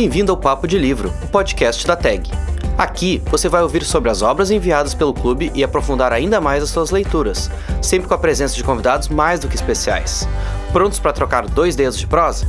Bem-vindo 0.00 0.30
ao 0.30 0.38
Papo 0.38 0.68
de 0.68 0.78
Livro, 0.78 1.12
o 1.24 1.26
podcast 1.26 1.84
da 1.84 1.96
TAG. 1.96 2.30
Aqui 2.78 3.20
você 3.32 3.48
vai 3.48 3.64
ouvir 3.64 3.84
sobre 3.84 4.08
as 4.08 4.22
obras 4.22 4.48
enviadas 4.48 4.94
pelo 4.94 5.12
clube 5.12 5.50
e 5.56 5.64
aprofundar 5.64 6.12
ainda 6.12 6.40
mais 6.40 6.62
as 6.62 6.70
suas 6.70 6.92
leituras, 6.92 7.50
sempre 7.82 8.06
com 8.06 8.14
a 8.14 8.18
presença 8.18 8.54
de 8.54 8.62
convidados 8.62 9.08
mais 9.08 9.40
do 9.40 9.48
que 9.48 9.56
especiais. 9.56 10.28
Prontos 10.72 11.00
para 11.00 11.12
trocar 11.12 11.48
dois 11.48 11.74
dedos 11.74 11.98
de 11.98 12.06
prosa? 12.06 12.46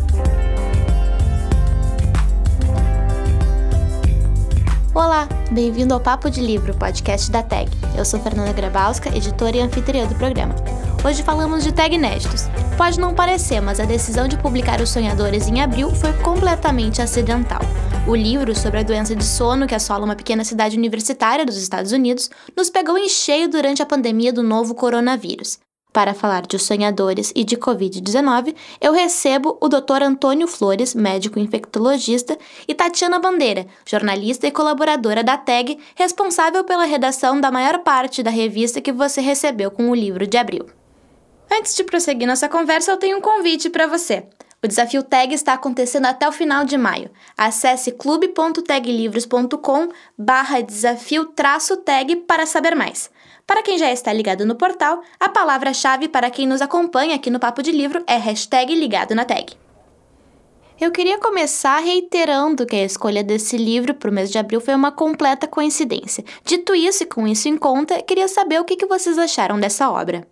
Olá, 4.93 5.27
bem-vindo 5.49 5.95
ao 5.95 5.99
Papo 5.99 6.29
de 6.29 6.41
Livro, 6.41 6.75
podcast 6.75 7.31
da 7.31 7.41
TAG. 7.41 7.71
Eu 7.97 8.05
sou 8.05 8.19
Fernanda 8.19 8.53
Grabowska, 8.53 9.09
editora 9.09 9.57
e 9.57 9.61
anfitriã 9.61 10.05
do 10.05 10.13
programa. 10.13 10.53
Hoje 11.01 11.23
falamos 11.23 11.63
de 11.63 11.71
tag 11.71 11.95
inéditos. 11.95 12.43
Pode 12.77 12.99
não 12.99 13.15
parecer, 13.15 13.61
mas 13.61 13.79
a 13.79 13.85
decisão 13.85 14.27
de 14.27 14.37
publicar 14.37 14.81
Os 14.81 14.89
Sonhadores 14.89 15.47
em 15.47 15.61
abril 15.61 15.95
foi 15.95 16.11
completamente 16.21 17.01
acidental. 17.01 17.61
O 18.05 18.13
livro 18.13 18.53
sobre 18.53 18.81
a 18.81 18.83
doença 18.83 19.15
de 19.15 19.23
sono 19.23 19.65
que 19.65 19.73
assola 19.73 20.03
uma 20.03 20.15
pequena 20.15 20.43
cidade 20.43 20.77
universitária 20.77 21.45
dos 21.45 21.55
Estados 21.55 21.93
Unidos 21.93 22.29
nos 22.55 22.69
pegou 22.69 22.97
em 22.97 23.07
cheio 23.07 23.47
durante 23.47 23.81
a 23.81 23.85
pandemia 23.85 24.33
do 24.33 24.43
novo 24.43 24.75
coronavírus. 24.75 25.57
Para 25.93 26.13
falar 26.13 26.45
de 26.45 26.57
Os 26.57 26.63
Sonhadores 26.63 27.31
e 27.33 27.45
de 27.45 27.55
Covid-19, 27.55 28.53
eu 28.81 28.91
recebo 28.91 29.57
o 29.61 29.69
Dr. 29.69 30.03
Antônio 30.03 30.47
Flores, 30.47 30.93
médico 30.93 31.39
infectologista, 31.39 32.37
e 32.67 32.75
Tatiana 32.75 33.19
Bandeira, 33.19 33.65
jornalista 33.87 34.45
e 34.47 34.51
colaboradora 34.51 35.23
da 35.23 35.37
TAG, 35.37 35.79
responsável 35.95 36.63
pela 36.65 36.83
redação 36.83 37.39
da 37.39 37.49
maior 37.49 37.79
parte 37.79 38.21
da 38.21 38.29
revista 38.29 38.81
que 38.81 38.91
você 38.91 39.21
recebeu 39.21 39.71
com 39.71 39.89
o 39.89 39.95
livro 39.95 40.27
de 40.27 40.37
abril. 40.37 40.65
Antes 41.51 41.75
de 41.75 41.83
prosseguir 41.83 42.27
nossa 42.27 42.47
conversa, 42.47 42.91
eu 42.91 42.97
tenho 42.97 43.17
um 43.17 43.21
convite 43.21 43.69
para 43.69 43.87
você. 43.87 44.23
O 44.61 44.67
desafio 44.67 45.01
TAG 45.01 45.33
está 45.33 45.53
acontecendo 45.53 46.05
até 46.05 46.27
o 46.27 46.33
final 46.33 46.65
de 46.65 46.77
maio. 46.77 47.09
Acesse 47.37 47.93
clube.taglivros.com 47.93 49.87
barra 50.17 50.59
desafio 50.59 51.25
traço 51.25 51.77
tag 51.77 52.15
para 52.17 52.45
saber 52.45 52.75
mais. 52.75 53.09
Para 53.47 53.63
quem 53.63 53.77
já 53.77 53.89
está 53.91 54.11
ligado 54.11 54.45
no 54.45 54.55
portal, 54.55 55.01
a 55.17 55.29
palavra-chave 55.29 56.09
para 56.09 56.29
quem 56.29 56.45
nos 56.45 56.61
acompanha 56.61 57.15
aqui 57.15 57.29
no 57.29 57.39
Papo 57.39 57.63
de 57.63 57.71
Livro 57.71 58.03
é 58.05 58.17
hashtag 58.17 58.75
ligado 58.75 59.15
na 59.15 59.23
tag. 59.23 59.57
Eu 60.79 60.91
queria 60.91 61.17
começar 61.17 61.79
reiterando 61.79 62.65
que 62.65 62.75
a 62.75 62.85
escolha 62.85 63.23
desse 63.23 63.57
livro 63.57 63.93
para 63.93 64.09
o 64.09 64.13
mês 64.13 64.29
de 64.29 64.37
abril 64.37 64.61
foi 64.61 64.75
uma 64.75 64.91
completa 64.91 65.47
coincidência. 65.47 66.23
Dito 66.43 66.75
isso 66.75 67.03
e 67.03 67.05
com 67.05 67.27
isso 67.27 67.47
em 67.49 67.57
conta, 67.57 68.01
queria 68.01 68.27
saber 68.27 68.59
o 68.59 68.65
que 68.65 68.85
vocês 68.85 69.17
acharam 69.17 69.59
dessa 69.59 69.89
obra. 69.89 70.27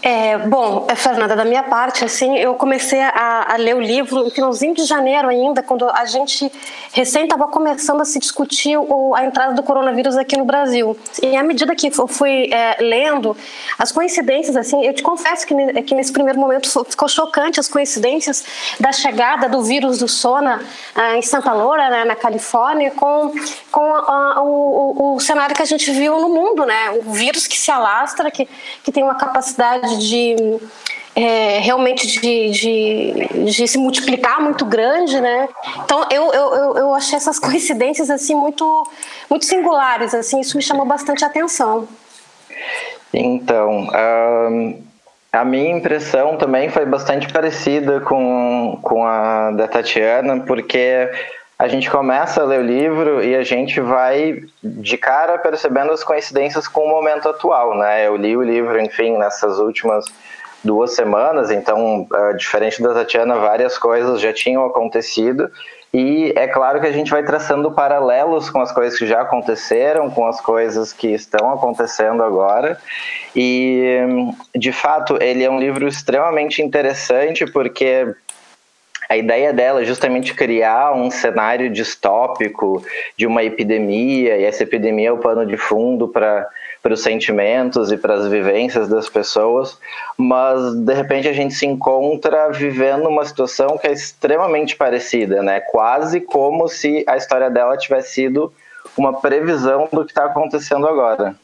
É, 0.00 0.38
bom, 0.38 0.86
é, 0.88 0.94
Fernanda, 0.94 1.34
da 1.34 1.44
minha 1.44 1.64
parte, 1.64 2.04
assim, 2.04 2.38
eu 2.38 2.54
comecei 2.54 3.00
a, 3.00 3.52
a, 3.52 3.56
ler 3.56 3.74
o 3.74 3.80
livro 3.80 4.22
no 4.22 4.30
finalzinho 4.30 4.72
de 4.72 4.84
janeiro 4.84 5.28
ainda, 5.28 5.60
quando 5.60 5.90
a 5.90 6.04
gente 6.04 6.50
recém 6.92 7.24
estava 7.24 7.48
começando 7.48 8.00
a 8.00 8.04
se 8.04 8.16
discutir 8.20 8.76
o, 8.78 9.12
a 9.16 9.24
entrada 9.24 9.54
do 9.54 9.62
coronavírus 9.62 10.16
aqui 10.16 10.36
no 10.36 10.44
Brasil. 10.44 10.96
E 11.20 11.36
à 11.36 11.42
medida 11.42 11.74
que 11.74 11.88
eu 11.88 12.06
fui 12.06 12.48
é, 12.52 12.76
lendo, 12.80 13.36
as 13.76 13.90
coincidências, 13.90 14.56
assim, 14.56 14.86
eu 14.86 14.94
te 14.94 15.02
confesso 15.02 15.44
que, 15.44 15.82
que 15.82 15.94
nesse 15.96 16.12
primeiro 16.12 16.38
momento 16.38 16.70
ficou 16.88 17.08
chocante 17.08 17.58
as 17.58 17.66
coincidências 17.66 18.44
da 18.78 18.92
chegada 18.92 19.48
do 19.48 19.64
vírus 19.64 19.98
do 19.98 20.06
Sona 20.06 20.62
ah, 20.94 21.16
em 21.16 21.22
Santa 21.22 21.52
Laura, 21.52 21.90
né, 21.90 22.04
na 22.04 22.14
Califórnia, 22.14 22.92
com, 22.92 23.32
com 23.72 23.80
o, 23.80 24.42
o, 24.42 25.14
o 25.16 25.20
cenário 25.20 25.56
que 25.56 25.62
a 25.62 25.66
gente 25.66 25.90
viu 25.90 26.20
no 26.20 26.28
mundo, 26.28 26.64
né? 26.64 26.92
O 27.04 27.10
vírus 27.10 27.48
que 27.48 27.58
se 27.58 27.72
alastra, 27.72 28.30
que, 28.30 28.48
que 28.84 28.92
tem 28.92 29.02
uma 29.02 29.16
capacidade 29.16 29.87
de 29.96 30.36
é, 31.16 31.58
realmente 31.58 32.06
de, 32.06 32.50
de, 32.50 33.44
de, 33.50 33.66
se 33.66 33.76
multiplicar 33.76 34.40
muito 34.40 34.64
grande, 34.64 35.20
né? 35.20 35.48
Então 35.84 36.06
eu, 36.12 36.32
eu, 36.32 36.76
eu 36.76 36.94
achei 36.94 37.16
essas 37.16 37.38
coincidências 37.40 38.10
assim 38.10 38.34
muito 38.34 38.86
muito 39.28 39.44
singulares, 39.44 40.14
assim 40.14 40.40
isso 40.40 40.56
me 40.56 40.62
chamou 40.62 40.86
bastante 40.86 41.24
atenção. 41.24 41.88
Então 43.12 43.88
a 45.32 45.44
minha 45.44 45.76
impressão 45.76 46.36
também 46.36 46.68
foi 46.70 46.86
bastante 46.86 47.30
parecida 47.32 48.00
com, 48.00 48.78
com 48.82 49.04
a 49.04 49.50
da 49.52 49.68
Tatiana, 49.68 50.40
porque 50.40 51.10
a 51.58 51.66
gente 51.66 51.90
começa 51.90 52.40
a 52.40 52.44
ler 52.44 52.60
o 52.60 52.62
livro 52.62 53.22
e 53.22 53.34
a 53.34 53.42
gente 53.42 53.80
vai 53.80 54.44
de 54.62 54.96
cara 54.96 55.36
percebendo 55.38 55.90
as 55.90 56.04
coincidências 56.04 56.68
com 56.68 56.84
o 56.84 56.88
momento 56.88 57.28
atual, 57.28 57.76
né? 57.76 58.06
Eu 58.06 58.14
li 58.16 58.36
o 58.36 58.42
livro, 58.42 58.80
enfim, 58.80 59.18
nessas 59.18 59.58
últimas 59.58 60.04
duas 60.62 60.94
semanas, 60.94 61.50
então, 61.50 62.02
uh, 62.02 62.36
diferente 62.36 62.80
da 62.80 62.94
Tatiana, 62.94 63.36
várias 63.36 63.76
coisas 63.76 64.20
já 64.20 64.32
tinham 64.32 64.64
acontecido 64.64 65.50
e 65.92 66.32
é 66.36 66.46
claro 66.46 66.80
que 66.80 66.86
a 66.86 66.92
gente 66.92 67.10
vai 67.10 67.22
traçando 67.22 67.72
paralelos 67.72 68.50
com 68.50 68.60
as 68.60 68.70
coisas 68.70 68.98
que 68.98 69.06
já 69.06 69.22
aconteceram, 69.22 70.10
com 70.10 70.26
as 70.26 70.40
coisas 70.40 70.92
que 70.92 71.08
estão 71.08 71.50
acontecendo 71.52 72.22
agora. 72.22 72.78
E, 73.34 73.96
de 74.54 74.70
fato, 74.70 75.16
ele 75.20 75.42
é 75.42 75.50
um 75.50 75.58
livro 75.58 75.88
extremamente 75.88 76.60
interessante 76.60 77.50
porque 77.50 78.14
a 79.08 79.16
ideia 79.16 79.52
dela 79.52 79.80
é 79.80 79.84
justamente 79.84 80.34
criar 80.34 80.92
um 80.92 81.10
cenário 81.10 81.70
distópico 81.70 82.82
de 83.16 83.26
uma 83.26 83.42
epidemia, 83.42 84.36
e 84.36 84.44
essa 84.44 84.62
epidemia 84.62 85.08
é 85.08 85.12
o 85.12 85.18
pano 85.18 85.46
de 85.46 85.56
fundo 85.56 86.08
para 86.08 86.46
para 86.82 86.94
os 86.94 87.02
sentimentos 87.02 87.90
e 87.90 87.96
para 87.96 88.14
as 88.14 88.28
vivências 88.28 88.88
das 88.88 89.08
pessoas, 89.08 89.78
mas 90.16 90.74
de 90.76 90.94
repente 90.94 91.28
a 91.28 91.32
gente 91.32 91.52
se 91.54 91.66
encontra 91.66 92.50
vivendo 92.50 93.08
uma 93.08 93.24
situação 93.24 93.76
que 93.76 93.88
é 93.88 93.92
extremamente 93.92 94.76
parecida, 94.76 95.42
né? 95.42 95.60
Quase 95.60 96.20
como 96.20 96.68
se 96.68 97.04
a 97.06 97.16
história 97.16 97.50
dela 97.50 97.76
tivesse 97.76 98.14
sido 98.14 98.52
uma 98.96 99.20
previsão 99.20 99.88
do 99.92 100.04
que 100.04 100.12
está 100.12 100.26
acontecendo 100.26 100.86
agora. 100.86 101.34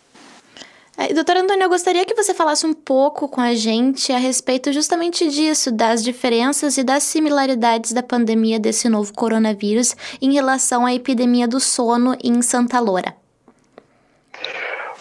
É, 0.97 1.13
doutora 1.13 1.41
Antônia, 1.41 1.65
eu 1.65 1.69
gostaria 1.69 2.05
que 2.05 2.15
você 2.15 2.33
falasse 2.33 2.65
um 2.65 2.73
pouco 2.73 3.29
com 3.29 3.41
a 3.41 3.53
gente 3.53 4.13
a 4.13 4.19
respeito 4.19 4.73
justamente 4.73 5.29
disso, 5.29 5.73
das 5.73 6.05
diferenças 6.05 6.79
e 6.79 6.85
das 6.85 7.03
similaridades 7.03 7.93
da 7.93 8.03
pandemia 8.03 8.61
desse 8.61 8.89
novo 8.89 9.13
coronavírus 9.13 9.97
em 10.23 10.33
relação 10.33 10.87
à 10.87 10.95
epidemia 10.95 11.49
do 11.49 11.59
sono 11.59 12.17
em 12.23 12.41
Santa 12.43 12.79
Loura. 12.79 13.13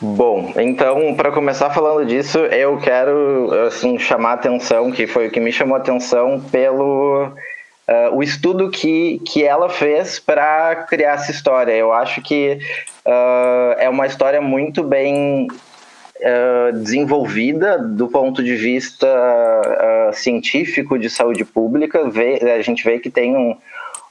Bom, 0.02 0.52
então, 0.58 1.14
para 1.16 1.32
começar 1.32 1.70
falando 1.70 2.06
disso, 2.08 2.40
eu 2.40 2.78
quero 2.80 3.52
assim, 3.68 4.00
chamar 4.00 4.34
atenção, 4.34 4.92
que 4.92 5.06
foi 5.06 5.28
o 5.28 5.32
que 5.32 5.40
me 5.40 5.52
chamou 5.52 5.78
atenção, 5.78 6.42
pelo 6.52 7.28
uh, 7.28 8.16
o 8.16 8.24
estudo 8.24 8.72
que, 8.72 9.20
que 9.20 9.44
ela 9.44 9.70
fez 9.70 10.20
para 10.20 10.76
criar 10.90 11.14
essa 11.14 11.30
história. 11.30 11.72
Eu 11.72 11.94
acho 11.94 12.20
que 12.22 12.58
uh, 13.06 13.76
é 13.78 13.88
uma 13.88 14.08
história 14.08 14.42
muito 14.42 14.84
bem 14.84 15.48
uh, 16.24 16.80
desenvolvida 16.80 17.78
do 17.78 18.08
ponto 18.08 18.44
de 18.44 18.56
vista 18.56 19.08
uh, 19.08 20.14
científico 20.14 20.98
de 20.98 21.10
saúde 21.10 21.44
pública. 21.44 22.10
Vê, 22.10 22.40
a 22.52 22.62
gente 22.62 22.84
vê 22.84 23.00
que 23.00 23.10
tem 23.10 23.36
um, 23.36 23.58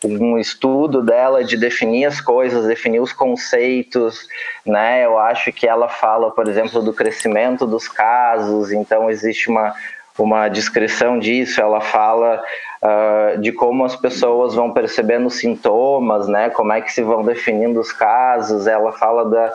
um 0.04 0.38
estudo 0.38 1.02
dela 1.02 1.42
de 1.42 1.56
definir 1.56 2.04
as 2.04 2.20
coisas, 2.20 2.66
definir 2.66 3.00
os 3.00 3.12
conceitos, 3.12 4.26
né? 4.64 5.04
Eu 5.04 5.18
acho 5.18 5.52
que 5.52 5.66
ela 5.66 5.88
fala, 5.88 6.30
por 6.30 6.46
exemplo, 6.48 6.82
do 6.82 6.92
crescimento 6.92 7.66
dos 7.66 7.88
casos, 7.88 8.72
então 8.72 9.10
existe 9.10 9.48
uma, 9.48 9.74
uma 10.18 10.48
descrição 10.48 11.18
disso, 11.18 11.60
ela 11.60 11.80
fala 11.80 12.42
uh, 12.82 13.38
de 13.40 13.52
como 13.52 13.84
as 13.84 13.94
pessoas 13.94 14.54
vão 14.54 14.72
percebendo 14.72 15.30
sintomas, 15.30 16.28
né? 16.28 16.50
Como 16.50 16.72
é 16.72 16.80
que 16.80 16.92
se 16.92 17.02
vão 17.02 17.22
definindo 17.22 17.80
os 17.80 17.92
casos, 17.92 18.66
ela 18.66 18.92
fala 18.92 19.28
da 19.28 19.52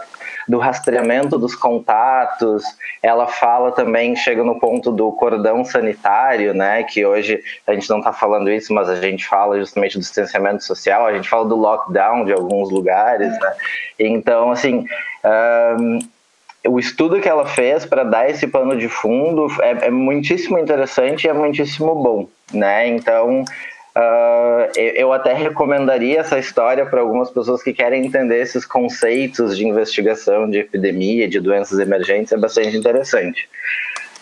do 0.48 0.58
rastreamento 0.58 1.38
dos 1.38 1.54
contatos. 1.54 2.64
Ela 3.04 3.28
fala 3.28 3.72
também, 3.72 4.16
chega 4.16 4.44
no 4.44 4.58
ponto 4.58 4.92
do 4.92 5.12
cordão 5.12 5.66
sanitário, 5.66 6.54
né? 6.54 6.84
Que 6.84 7.06
hoje 7.06 7.44
a 7.68 7.74
gente 7.74 7.90
não 7.90 7.98
está 7.98 8.14
falando 8.14 8.50
isso, 8.50 8.74
mas 8.74 8.90
a 8.90 8.96
gente 8.96 9.28
fala 9.28 9.60
justamente 9.60 9.98
do 9.98 10.00
distanciamento 10.00 10.64
social, 10.64 11.06
a 11.06 11.14
gente 11.14 11.28
fala 11.28 11.46
do 11.46 11.56
lockdown 11.56 12.24
de 12.24 12.32
alguns 12.32 12.72
lugares, 12.72 13.38
né? 13.40 13.54
Então, 14.00 14.52
assim. 14.52 14.86
Um, 15.80 16.00
o 16.68 16.80
estudo 16.80 17.22
que 17.22 17.30
ela 17.30 17.46
fez 17.46 17.86
para 17.86 18.04
dar 18.04 18.30
esse 18.30 18.46
pano 18.46 18.76
de 18.76 18.90
fundo 18.90 19.48
é, 19.62 19.88
é 19.88 19.90
muitíssimo 19.90 20.60
interessante 20.60 21.26
e 21.26 21.30
é 21.30 21.34
muitíssimo 21.34 21.96
bom, 21.96 22.28
né? 22.54 22.88
Então, 22.88 23.44
Uh, 23.98 24.70
eu 24.76 25.12
até 25.12 25.34
recomendaria 25.34 26.20
essa 26.20 26.38
história 26.38 26.86
para 26.86 27.02
algumas 27.02 27.32
pessoas 27.32 27.64
que 27.64 27.74
querem 27.74 28.06
entender 28.06 28.40
esses 28.40 28.64
conceitos 28.64 29.58
de 29.58 29.66
investigação 29.66 30.48
de 30.48 30.60
epidemia, 30.60 31.28
de 31.28 31.40
doenças 31.40 31.80
emergentes, 31.80 32.32
é 32.32 32.38
bastante 32.38 32.78
interessante. 32.78 33.50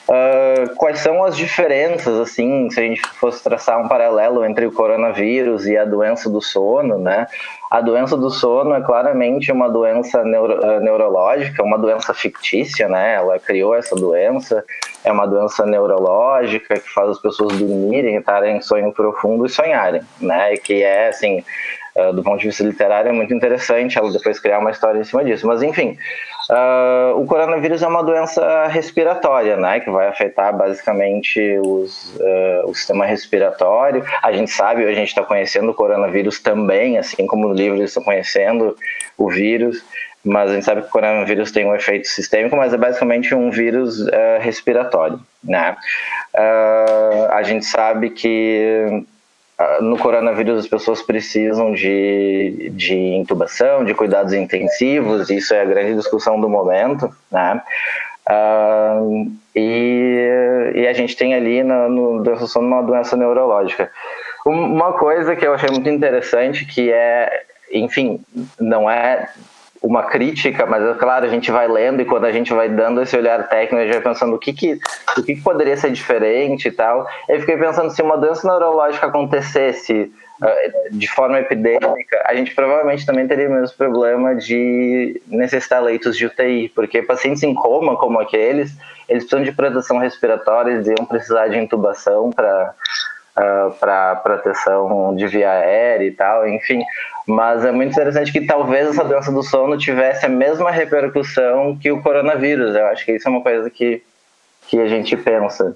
Uh, 0.08 0.76
quais 0.76 1.00
são 1.00 1.24
as 1.24 1.36
diferenças, 1.36 2.20
assim, 2.20 2.70
se 2.70 2.80
a 2.80 2.84
gente 2.84 3.02
fosse 3.08 3.44
traçar 3.44 3.84
um 3.84 3.88
paralelo 3.88 4.46
entre 4.46 4.68
o 4.68 4.72
coronavírus 4.72 5.66
e 5.66 5.76
a 5.76 5.84
doença 5.84 6.30
do 6.30 6.40
sono, 6.42 7.00
né? 7.00 7.26
A 7.72 7.82
doença 7.82 8.16
do 8.16 8.30
sono 8.30 8.76
é 8.76 8.82
claramente 8.82 9.52
uma 9.52 9.68
doença 9.68 10.24
neuro, 10.24 10.60
uh, 10.64 10.80
neurológica, 10.80 11.64
uma 11.64 11.78
doença 11.78 12.14
fictícia, 12.14 12.88
né? 12.88 13.16
Ela 13.16 13.40
criou 13.40 13.74
essa 13.74 13.96
doença, 13.96 14.64
é 15.04 15.12
uma 15.12 15.26
doença 15.26 15.66
neurológica 15.66 16.76
que 16.76 16.94
faz 16.94 17.10
as 17.10 17.20
pessoas 17.20 17.58
dormirem, 17.58 18.18
estarem 18.18 18.58
em 18.58 18.62
sonho 18.62 18.94
profundo 18.94 19.48
e 19.48 19.50
sonharem, 19.50 20.02
né? 20.22 20.56
Que 20.58 20.84
é, 20.84 21.08
assim, 21.08 21.44
uh, 21.96 22.14
do 22.14 22.24
ponto 22.24 22.40
de 22.40 22.48
vista 22.48 22.64
literário, 22.64 23.10
é 23.10 23.12
muito 23.12 23.34
interessante 23.34 23.98
ela 23.98 24.12
depois 24.12 24.40
criar 24.40 24.60
uma 24.60 24.72
história 24.72 25.00
em 25.00 25.04
cima 25.04 25.24
disso. 25.24 25.46
Mas, 25.48 25.62
enfim, 25.62 25.98
uh, 26.50 27.20
o 27.20 27.26
coronavírus 27.26 27.82
é 27.82 27.88
uma 27.88 28.04
doença 28.04 28.68
respiratória, 28.68 29.58
né, 29.58 29.80
que 29.80 29.90
vai 29.90 30.08
afetar 30.08 30.56
basicamente 30.56 31.40
os, 31.60 32.16
uh, 32.16 32.70
o 32.70 32.76
sistema 32.76 33.06
respiratório. 33.06 34.04
A 34.22 34.32
gente 34.32 34.52
sabe, 34.52 34.86
a 34.86 34.94
gente 34.94 35.10
está 35.10 35.24
conhecendo 35.24 35.72
o 35.72 35.74
coronavírus 35.74 36.40
também, 36.40 36.98
assim 36.98 37.26
como 37.28 37.48
no 37.48 37.54
livro 37.54 37.78
eles 37.78 37.92
estão 37.92 38.04
conhecendo 38.04 38.76
o 39.18 39.30
vírus 39.30 39.84
mas 40.26 40.50
a 40.50 40.54
gente 40.56 40.66
sabe 40.66 40.82
que 40.82 40.88
o 40.88 40.92
coronavírus 40.92 41.52
tem 41.52 41.66
um 41.66 41.76
efeito 41.76 42.08
sistêmico, 42.08 42.56
mas 42.56 42.74
é 42.74 42.78
basicamente 42.78 43.36
um 43.36 43.52
vírus 43.52 44.02
uh, 44.02 44.40
respiratório, 44.40 45.20
né? 45.44 45.78
Uh, 46.34 47.32
a 47.32 47.44
gente 47.44 47.64
sabe 47.66 48.10
que 48.10 49.06
no 49.82 49.98
coronavírus 49.98 50.60
as 50.60 50.68
pessoas 50.68 51.02
precisam 51.02 51.72
de, 51.74 52.72
de 52.74 52.96
intubação, 52.96 53.86
de 53.86 53.94
cuidados 53.94 54.34
intensivos, 54.34 55.30
isso 55.30 55.54
é 55.54 55.62
a 55.62 55.66
grande 55.66 55.96
discussão 55.96 56.40
do 56.40 56.50
momento, 56.50 57.10
né? 57.32 57.62
e, 59.56 60.72
e 60.76 60.88
a 60.88 60.94
gente 60.94 61.16
tem 61.16 61.34
ali 61.34 61.64
na, 61.64 61.88
no, 61.88 62.24
uma 62.58 62.82
doença 62.82 63.16
neurológica. 63.16 63.92
Uma 64.46 64.94
coisa 64.94 65.36
que 65.36 65.46
eu 65.46 65.54
achei 65.54 65.70
muito 65.70 65.90
interessante, 65.90 66.66
que 66.66 66.92
é, 66.92 67.44
enfim, 67.72 68.20
não 68.60 68.90
é 68.90 69.30
uma 69.86 70.04
crítica, 70.04 70.66
mas 70.66 70.84
é 70.84 70.94
claro, 70.96 71.26
a 71.26 71.30
gente 71.30 71.52
vai 71.52 71.68
lendo 71.68 72.02
e 72.02 72.06
quando 72.06 72.26
a 72.26 72.32
gente 72.32 72.52
vai 72.52 72.68
dando 72.68 73.02
esse 73.02 73.16
olhar 73.16 73.48
técnico, 73.48 73.76
a 73.76 73.86
gente 73.86 73.94
vai 73.94 74.02
pensando 74.02 74.36
o 74.36 74.40
que 74.40 74.52
que, 74.52 74.80
o 75.16 75.24
que, 75.24 75.36
que 75.36 75.42
poderia 75.42 75.78
ser 75.78 75.92
diferente 75.92 76.68
e 76.68 76.72
tal. 76.72 77.08
Eu 77.30 77.40
fiquei 77.40 77.56
pensando 77.56 77.92
se 77.92 78.02
uma 78.02 78.18
doença 78.18 78.48
neurológica 78.48 79.06
acontecesse 79.06 80.12
uh, 80.42 80.98
de 80.98 81.08
forma 81.08 81.40
epidêmica, 81.40 82.24
a 82.26 82.34
gente 82.34 82.56
provavelmente 82.56 83.06
também 83.06 83.28
teria 83.28 83.48
o 83.48 83.54
mesmo 83.54 83.78
problema 83.78 84.36
de 84.36 85.22
necessitar 85.28 85.84
leitos 85.84 86.18
de 86.18 86.26
UTI, 86.26 86.72
porque 86.74 87.04
pacientes 87.04 87.44
em 87.44 87.54
coma 87.54 87.96
como 87.96 88.20
aqueles, 88.20 88.72
eles 89.08 89.24
precisam 89.24 89.44
de 89.44 89.52
proteção 89.52 90.00
respiratória, 90.00 90.72
eles 90.72 90.88
iam 90.88 91.06
precisar 91.06 91.48
de 91.48 91.60
intubação 91.60 92.32
para 92.32 92.74
uh, 93.38 93.42
ah, 93.42 93.72
para 93.80 94.16
proteção 94.16 95.16
de 95.16 95.28
via 95.28 95.52
aérea 95.52 96.08
e 96.08 96.12
tal, 96.12 96.48
enfim. 96.48 96.84
Mas 97.28 97.66
é 97.66 97.72
muito 97.72 97.92
interessante 97.92 98.32
que 98.32 98.46
talvez 98.46 98.88
essa 98.90 99.04
doença 99.04 99.32
do 99.32 99.42
sono 99.42 99.78
tivesse 99.78 100.26
a 100.26 100.30
mesma 100.30 100.70
repercussão 100.70 101.78
que 101.78 101.92
o 101.92 102.02
coronavírus. 102.02 102.76
Eu 102.76 102.86
acho 102.88 103.04
que 103.04 103.14
isso 103.14 103.28
é 103.28 103.32
uma 103.32 103.42
coisa 103.42 103.70
que, 103.70 104.04
que 104.68 104.80
a 104.80 104.88
gente 104.88 105.18
pensa. 105.18 105.76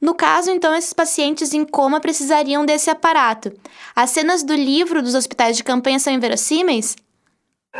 No 0.00 0.14
caso, 0.14 0.50
então, 0.50 0.74
esses 0.74 0.92
pacientes 0.92 1.54
em 1.54 1.64
coma 1.64 2.00
precisariam 2.00 2.66
desse 2.66 2.90
aparato. 2.90 3.52
As 3.94 4.10
cenas 4.10 4.42
do 4.42 4.52
livro 4.52 5.00
dos 5.00 5.14
hospitais 5.14 5.56
de 5.56 5.62
campanha 5.62 6.00
são 6.00 6.12
inverossímeis? 6.12 6.96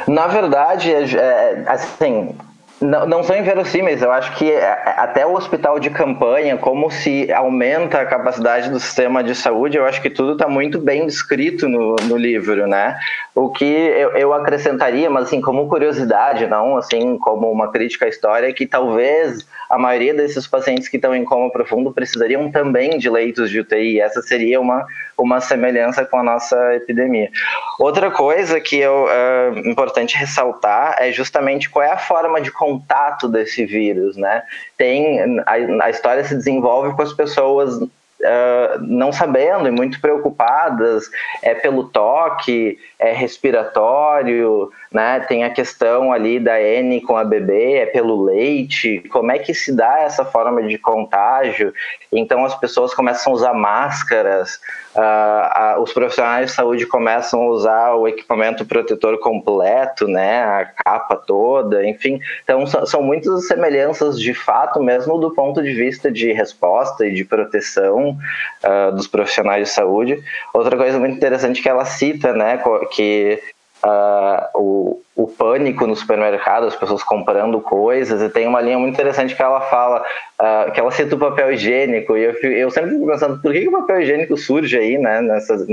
Na 0.07 0.29
verdade, 0.29 0.93
é, 0.93 1.03
é 1.17 1.65
assim, 1.67 2.37
não, 2.83 3.07
não 3.07 3.23
são 3.23 3.37
inverossímeis. 3.37 4.03
Eu 4.03 4.13
acho 4.13 4.37
que 4.37 4.51
é, 4.51 4.57
é, 4.57 4.95
até 4.97 5.25
o 5.25 5.35
hospital 5.35 5.79
de 5.79 5.89
campanha, 5.91 6.57
como 6.57 6.91
se 6.91 7.33
aumenta 7.33 8.01
a 8.01 8.07
capacidade 8.07 8.71
do 8.71 8.81
sistema 8.81 9.23
de 9.23 9.35
saúde, 9.35 9.79
eu 9.79 9.87
acho 9.87 10.03
que 10.03 10.11
tudo 10.11 10.33
está 10.33 10.49
muito 10.49 10.79
bem 10.79 11.07
descrito 11.07 11.69
no, 11.69 11.97
no 12.03 12.17
livro, 12.17 12.67
né? 12.67 12.99
O 13.35 13.49
que 13.49 13.65
eu, 13.65 14.11
eu, 14.11 14.35
acrescentaria, 14.35 15.09
mas 15.09 15.25
assim, 15.25 15.41
como 15.41 15.69
curiosidade, 15.69 16.47
não 16.47 16.77
assim 16.77 17.17
como 17.19 17.51
uma 17.51 17.71
crítica 17.71 18.07
à 18.07 18.09
história, 18.09 18.49
é 18.49 18.53
que 18.53 18.67
talvez 18.67 19.47
a 19.71 19.79
maioria 19.79 20.13
desses 20.13 20.47
pacientes 20.47 20.87
que 20.89 20.97
estão 20.97 21.15
em 21.15 21.25
coma 21.25 21.51
profundo 21.51 21.93
precisariam 21.93 22.51
também 22.51 22.99
de 22.99 23.09
leitos 23.09 23.49
de 23.49 23.61
UTI. 23.61 24.01
Essa 24.01 24.21
seria 24.21 24.61
uma, 24.61 24.85
uma 25.17 25.41
semelhança 25.41 26.05
com 26.05 26.19
a 26.19 26.23
nossa 26.23 26.75
epidemia. 26.75 27.31
Outra 27.79 28.11
coisa 28.11 28.61
que 28.61 28.83
é 28.83 28.91
uh, 28.91 29.59
importante 29.65 30.15
ressaltar 30.17 30.97
é 30.99 31.11
justamente 31.11 31.71
qual 31.71 31.83
é 31.83 31.91
a 31.91 31.97
forma 31.97 32.39
de 32.39 32.51
contato 32.79 33.29
desse 33.29 33.65
vírus, 33.65 34.17
né? 34.17 34.43
Tem 34.77 35.21
a, 35.47 35.85
a 35.85 35.91
história 35.91 36.25
se 36.25 36.35
desenvolve 36.35 36.95
com 36.95 37.03
as 37.03 37.13
pessoas 37.13 37.79
Uh, 38.23 38.79
não 38.83 39.11
sabendo 39.11 39.67
e 39.67 39.73
muito 39.73 40.01
preocupadas 40.01 41.11
é 41.43 41.57
pelo 41.57 41.89
toque, 41.89 42.79
é 42.97 43.13
respiratório, 43.13 44.71
né? 44.93 45.21
Tem 45.21 45.45
a 45.45 45.51
questão 45.51 46.13
ali 46.13 46.39
da 46.39 46.61
N 46.61 47.01
com 47.01 47.17
a 47.17 47.25
bebê, 47.25 47.79
é 47.79 47.87
pelo 47.87 48.23
leite, 48.23 49.03
como 49.11 49.33
é 49.33 49.39
que 49.39 49.55
se 49.55 49.75
dá 49.75 50.01
essa 50.01 50.25
forma 50.25 50.63
de 50.63 50.79
contágio? 50.79 51.73
Então 52.13 52.45
as 52.45 52.55
pessoas 52.55 52.95
começam 52.95 53.33
a 53.33 53.37
usar 53.37 53.55
máscaras, 53.55 54.61
uh, 54.95 55.81
os 55.81 55.93
profissionais 55.93 56.47
de 56.47 56.53
saúde 56.53 56.87
começam 56.87 57.43
a 57.43 57.49
usar 57.49 57.95
o 57.95 58.07
equipamento 58.07 58.65
protetor 58.65 59.19
completo, 59.19 60.07
né? 60.07 60.43
A 60.45 60.65
capa 60.65 61.17
toda, 61.17 61.87
enfim. 61.87 62.21
Então 62.45 62.67
são, 62.67 62.87
são 62.87 63.03
muitas 63.03 63.47
semelhanças 63.47 64.19
de 64.19 64.35
fato, 64.35 64.83
mesmo 64.83 65.19
do 65.19 65.31
ponto 65.31 65.63
de 65.63 65.73
vista 65.73 66.11
de 66.11 66.33
resposta 66.33 67.07
e 67.07 67.15
de 67.15 67.25
proteção 67.25 68.17
uh, 68.65 68.93
dos 68.93 69.07
profissionais 69.07 69.69
de 69.69 69.75
saúde. 69.75 70.23
Outra 70.53 70.77
coisa 70.77 70.99
muito 70.99 71.17
interessante 71.17 71.63
que 71.63 71.69
ela 71.69 71.85
cita, 71.85 72.33
né? 72.33 72.63
Que 72.91 73.41
uh, 73.85 74.49
o, 74.55 75.03
o 75.15 75.27
pânico 75.27 75.87
no 75.87 75.95
supermercado, 75.95 76.67
as 76.67 76.77
pessoas 76.77 77.03
comprando 77.03 77.61
coisas, 77.61 78.23
e 78.23 78.29
tem 78.29 78.47
uma 78.47 78.61
linha 78.61 78.79
muito 78.79 78.95
interessante 78.95 79.35
que 79.35 79.43
ela 79.43 79.61
fala, 79.63 80.05
uh, 80.41 80.73
que 80.73 80.81
ela 80.81 80.91
cita 80.91 81.15
o 81.15 81.19
papel 81.19 81.53
higiênico, 81.53 82.17
e 82.17 82.25
eu, 82.25 82.33
eu 82.33 82.71
sempre 82.71 82.91
fico 82.91 83.07
pensando, 83.07 83.41
por 83.41 83.53
que, 83.53 83.61
que 83.61 83.69
o 83.69 83.73
papel 83.73 84.01
higiênico 84.01 84.37
surge 84.37 84.77
aí, 84.77 84.99
né, 84.99 85.21
nessa, 85.21 85.67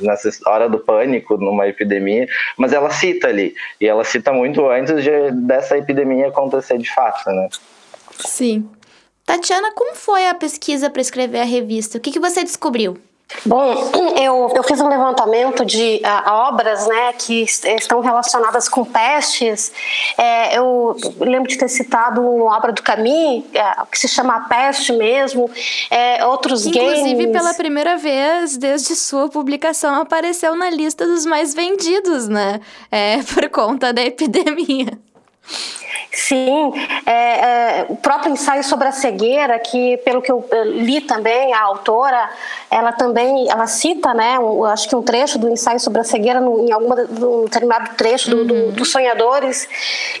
nessa 0.00 0.30
hora 0.50 0.68
do 0.68 0.78
pânico, 0.78 1.36
numa 1.36 1.66
epidemia, 1.66 2.26
mas 2.56 2.72
ela 2.72 2.90
cita 2.90 3.28
ali, 3.28 3.54
e 3.80 3.86
ela 3.86 4.04
cita 4.04 4.32
muito 4.32 4.68
antes 4.68 5.02
de, 5.02 5.30
dessa 5.32 5.76
epidemia 5.76 6.28
acontecer 6.28 6.78
de 6.78 6.92
fato, 6.92 7.28
né. 7.30 7.48
Sim. 8.18 8.68
Tatiana, 9.24 9.72
como 9.74 9.94
foi 9.94 10.26
a 10.26 10.34
pesquisa 10.34 10.88
para 10.88 11.02
escrever 11.02 11.40
a 11.40 11.44
revista? 11.44 11.98
O 11.98 12.00
que, 12.00 12.10
que 12.10 12.18
você 12.18 12.42
descobriu? 12.42 12.96
Bom, 13.44 13.90
eu, 14.16 14.52
eu 14.54 14.62
fiz 14.62 14.80
um 14.80 14.88
levantamento 14.88 15.64
de 15.64 16.00
uh, 16.02 16.30
obras 16.30 16.86
né, 16.86 17.12
que 17.12 17.42
estão 17.42 18.00
relacionadas 18.00 18.68
com 18.68 18.84
pestes. 18.84 19.70
É, 20.16 20.56
eu 20.56 20.96
lembro 21.20 21.46
de 21.46 21.58
ter 21.58 21.68
citado 21.68 22.22
uma 22.22 22.56
obra 22.56 22.72
do 22.72 22.82
Camus, 22.82 23.44
é, 23.52 23.84
que 23.92 23.98
se 23.98 24.08
chama 24.08 24.48
Peste 24.48 24.92
mesmo, 24.92 25.50
é, 25.90 26.24
outros 26.24 26.66
Inclusive, 26.66 26.86
games. 26.86 27.12
Inclusive, 27.12 27.32
pela 27.32 27.54
primeira 27.54 27.96
vez 27.98 28.56
desde 28.56 28.96
sua 28.96 29.28
publicação, 29.28 30.00
apareceu 30.00 30.56
na 30.56 30.70
lista 30.70 31.06
dos 31.06 31.26
mais 31.26 31.52
vendidos, 31.52 32.28
né? 32.28 32.60
É, 32.90 33.22
por 33.34 33.48
conta 33.50 33.92
da 33.92 34.02
epidemia. 34.02 34.98
Sim, 36.20 36.72
é, 37.06 37.12
é, 37.12 37.86
o 37.88 37.94
próprio 37.94 38.32
ensaio 38.32 38.64
sobre 38.64 38.88
a 38.88 38.92
cegueira, 38.92 39.56
que 39.60 39.98
pelo 39.98 40.20
que 40.20 40.32
eu 40.32 40.44
li 40.64 41.00
também, 41.00 41.54
a 41.54 41.62
autora, 41.62 42.28
ela 42.68 42.90
também, 42.90 43.48
ela 43.48 43.68
cita, 43.68 44.12
né, 44.12 44.36
um, 44.36 44.64
acho 44.64 44.88
que 44.88 44.96
um 44.96 45.02
trecho 45.02 45.38
do 45.38 45.48
ensaio 45.48 45.78
sobre 45.78 46.00
a 46.00 46.04
cegueira 46.04 46.40
no, 46.40 46.66
em 46.66 46.72
algum 46.72 47.44
determinado 47.44 47.94
trecho 47.94 48.30
do, 48.30 48.44
do, 48.44 48.52
uhum. 48.52 48.70
dos 48.72 48.90
Sonhadores, 48.90 49.68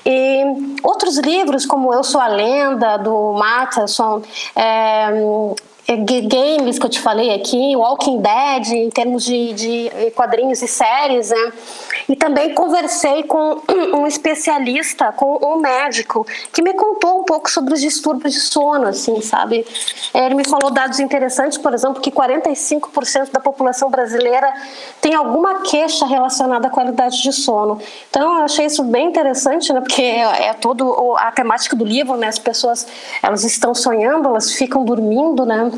e 0.06 0.44
outros 0.84 1.18
livros 1.18 1.66
como 1.66 1.92
Eu 1.92 2.04
Sou 2.04 2.20
a 2.20 2.28
Lenda, 2.28 2.96
do 2.98 3.32
Matterson, 3.32 4.22
é, 4.54 4.68
é, 4.68 5.10
games 5.96 6.78
que 6.78 6.84
eu 6.84 6.90
te 6.90 7.00
falei 7.00 7.34
aqui, 7.34 7.74
Walking 7.74 8.20
Dead, 8.20 8.72
em 8.72 8.90
termos 8.90 9.24
de, 9.24 9.54
de 9.54 9.90
quadrinhos 10.14 10.60
e 10.60 10.68
séries, 10.68 11.30
né? 11.30 11.52
E 12.06 12.14
também 12.14 12.52
conversei 12.52 13.22
com 13.22 13.62
um 13.96 14.06
especialista, 14.06 15.12
com 15.12 15.38
um 15.42 15.60
médico, 15.60 16.26
que 16.52 16.60
me 16.60 16.74
contou 16.74 17.20
um 17.20 17.24
pouco 17.24 17.50
sobre 17.50 17.72
os 17.72 17.80
distúrbios 17.80 18.34
de 18.34 18.40
sono, 18.40 18.86
assim, 18.86 19.22
sabe? 19.22 19.66
É, 20.12 20.26
ele 20.26 20.34
me 20.34 20.46
falou 20.46 20.70
dados 20.70 21.00
interessantes, 21.00 21.56
por 21.56 21.72
exemplo, 21.72 22.02
que 22.02 22.10
45% 22.10 23.30
da 23.32 23.40
população 23.40 23.88
brasileira 23.88 24.52
tem 25.00 25.14
alguma 25.14 25.62
queixa 25.62 26.04
relacionada 26.04 26.68
à 26.68 26.70
qualidade 26.70 27.22
de 27.22 27.32
sono. 27.32 27.80
Então, 28.10 28.38
eu 28.38 28.44
achei 28.44 28.66
isso 28.66 28.84
bem 28.84 29.06
interessante, 29.06 29.72
né? 29.72 29.80
Porque 29.80 30.02
é, 30.02 30.48
é 30.48 30.52
todo 30.52 31.16
a 31.16 31.32
temática 31.32 31.74
do 31.74 31.84
livro, 31.84 32.16
né? 32.18 32.26
As 32.26 32.38
pessoas, 32.38 32.86
elas 33.22 33.42
estão 33.44 33.74
sonhando, 33.74 34.28
elas 34.28 34.52
ficam 34.52 34.84
dormindo, 34.84 35.46
né? 35.46 35.77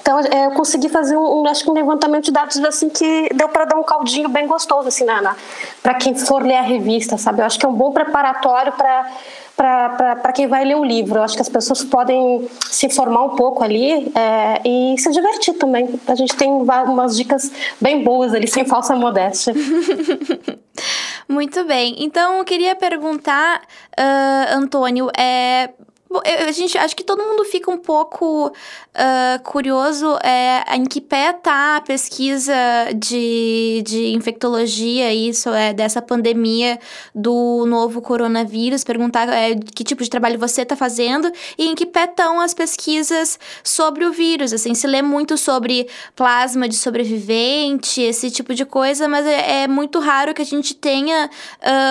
Então 0.00 0.18
é, 0.20 0.46
eu 0.46 0.50
consegui 0.52 0.88
fazer 0.88 1.16
um, 1.16 1.46
acho 1.46 1.64
que 1.64 1.70
um 1.70 1.74
levantamento 1.74 2.24
de 2.24 2.32
dados 2.32 2.56
assim 2.64 2.88
que 2.88 3.28
deu 3.34 3.48
para 3.48 3.64
dar 3.64 3.76
um 3.76 3.82
caldinho 3.82 4.28
bem 4.28 4.46
gostoso 4.46 4.88
assim 4.88 5.04
na, 5.04 5.20
na 5.20 5.36
para 5.82 5.94
quem 5.94 6.14
for 6.14 6.42
ler 6.42 6.56
a 6.56 6.62
revista, 6.62 7.16
sabe? 7.16 7.40
Eu 7.40 7.46
acho 7.46 7.58
que 7.58 7.66
é 7.66 7.68
um 7.68 7.74
bom 7.74 7.92
preparatório 7.92 8.72
para 8.72 9.10
para 9.56 10.32
quem 10.32 10.46
vai 10.46 10.64
ler 10.64 10.76
o 10.76 10.82
livro. 10.82 11.18
Eu 11.18 11.22
acho 11.22 11.34
que 11.34 11.42
as 11.42 11.48
pessoas 11.48 11.84
podem 11.84 12.48
se 12.70 12.86
informar 12.86 13.24
um 13.24 13.36
pouco 13.36 13.62
ali 13.62 14.10
é, 14.14 14.62
e 14.66 14.98
se 14.98 15.10
divertir 15.10 15.52
também. 15.54 16.00
A 16.06 16.14
gente 16.14 16.34
tem 16.34 16.50
umas 16.50 17.14
dicas 17.14 17.52
bem 17.78 18.02
boas 18.02 18.32
ali, 18.32 18.48
sem 18.48 18.64
falsa 18.64 18.96
modéstia. 18.96 19.52
Muito 21.28 21.64
bem. 21.64 21.96
Então, 21.98 22.38
eu 22.38 22.44
queria 22.44 22.74
perguntar, 22.74 23.62
uh, 23.98 24.56
Antônio, 24.56 25.08
é, 25.16 25.70
Bom, 26.12 26.20
eu, 26.24 26.48
a 26.48 26.50
gente 26.50 26.76
acho 26.76 26.96
que 26.96 27.04
todo 27.04 27.22
mundo 27.22 27.44
fica 27.44 27.70
um 27.70 27.78
pouco 27.78 28.48
uh, 28.48 29.42
curioso 29.44 30.18
é, 30.24 30.64
em 30.74 30.84
que 30.84 31.00
pé 31.00 31.32
tá 31.32 31.76
a 31.76 31.80
pesquisa 31.80 32.52
de, 32.96 33.80
de 33.86 34.08
infectologia, 34.08 35.14
isso 35.14 35.50
é 35.50 35.72
dessa 35.72 36.02
pandemia 36.02 36.80
do 37.14 37.64
novo 37.64 38.02
coronavírus, 38.02 38.82
perguntar 38.82 39.28
é, 39.28 39.54
que 39.54 39.84
tipo 39.84 40.02
de 40.02 40.10
trabalho 40.10 40.36
você 40.36 40.62
está 40.62 40.74
fazendo 40.74 41.30
e 41.56 41.68
em 41.68 41.76
que 41.76 41.86
pé 41.86 42.06
estão 42.06 42.40
as 42.40 42.54
pesquisas 42.54 43.38
sobre 43.62 44.04
o 44.04 44.10
vírus. 44.10 44.52
Assim, 44.52 44.74
se 44.74 44.88
lê 44.88 45.02
muito 45.02 45.36
sobre 45.36 45.86
plasma 46.16 46.68
de 46.68 46.74
sobrevivente, 46.74 48.02
esse 48.02 48.32
tipo 48.32 48.52
de 48.52 48.64
coisa, 48.64 49.06
mas 49.06 49.24
é, 49.24 49.62
é 49.62 49.68
muito 49.68 50.00
raro 50.00 50.34
que 50.34 50.42
a 50.42 50.46
gente 50.46 50.74
tenha 50.74 51.30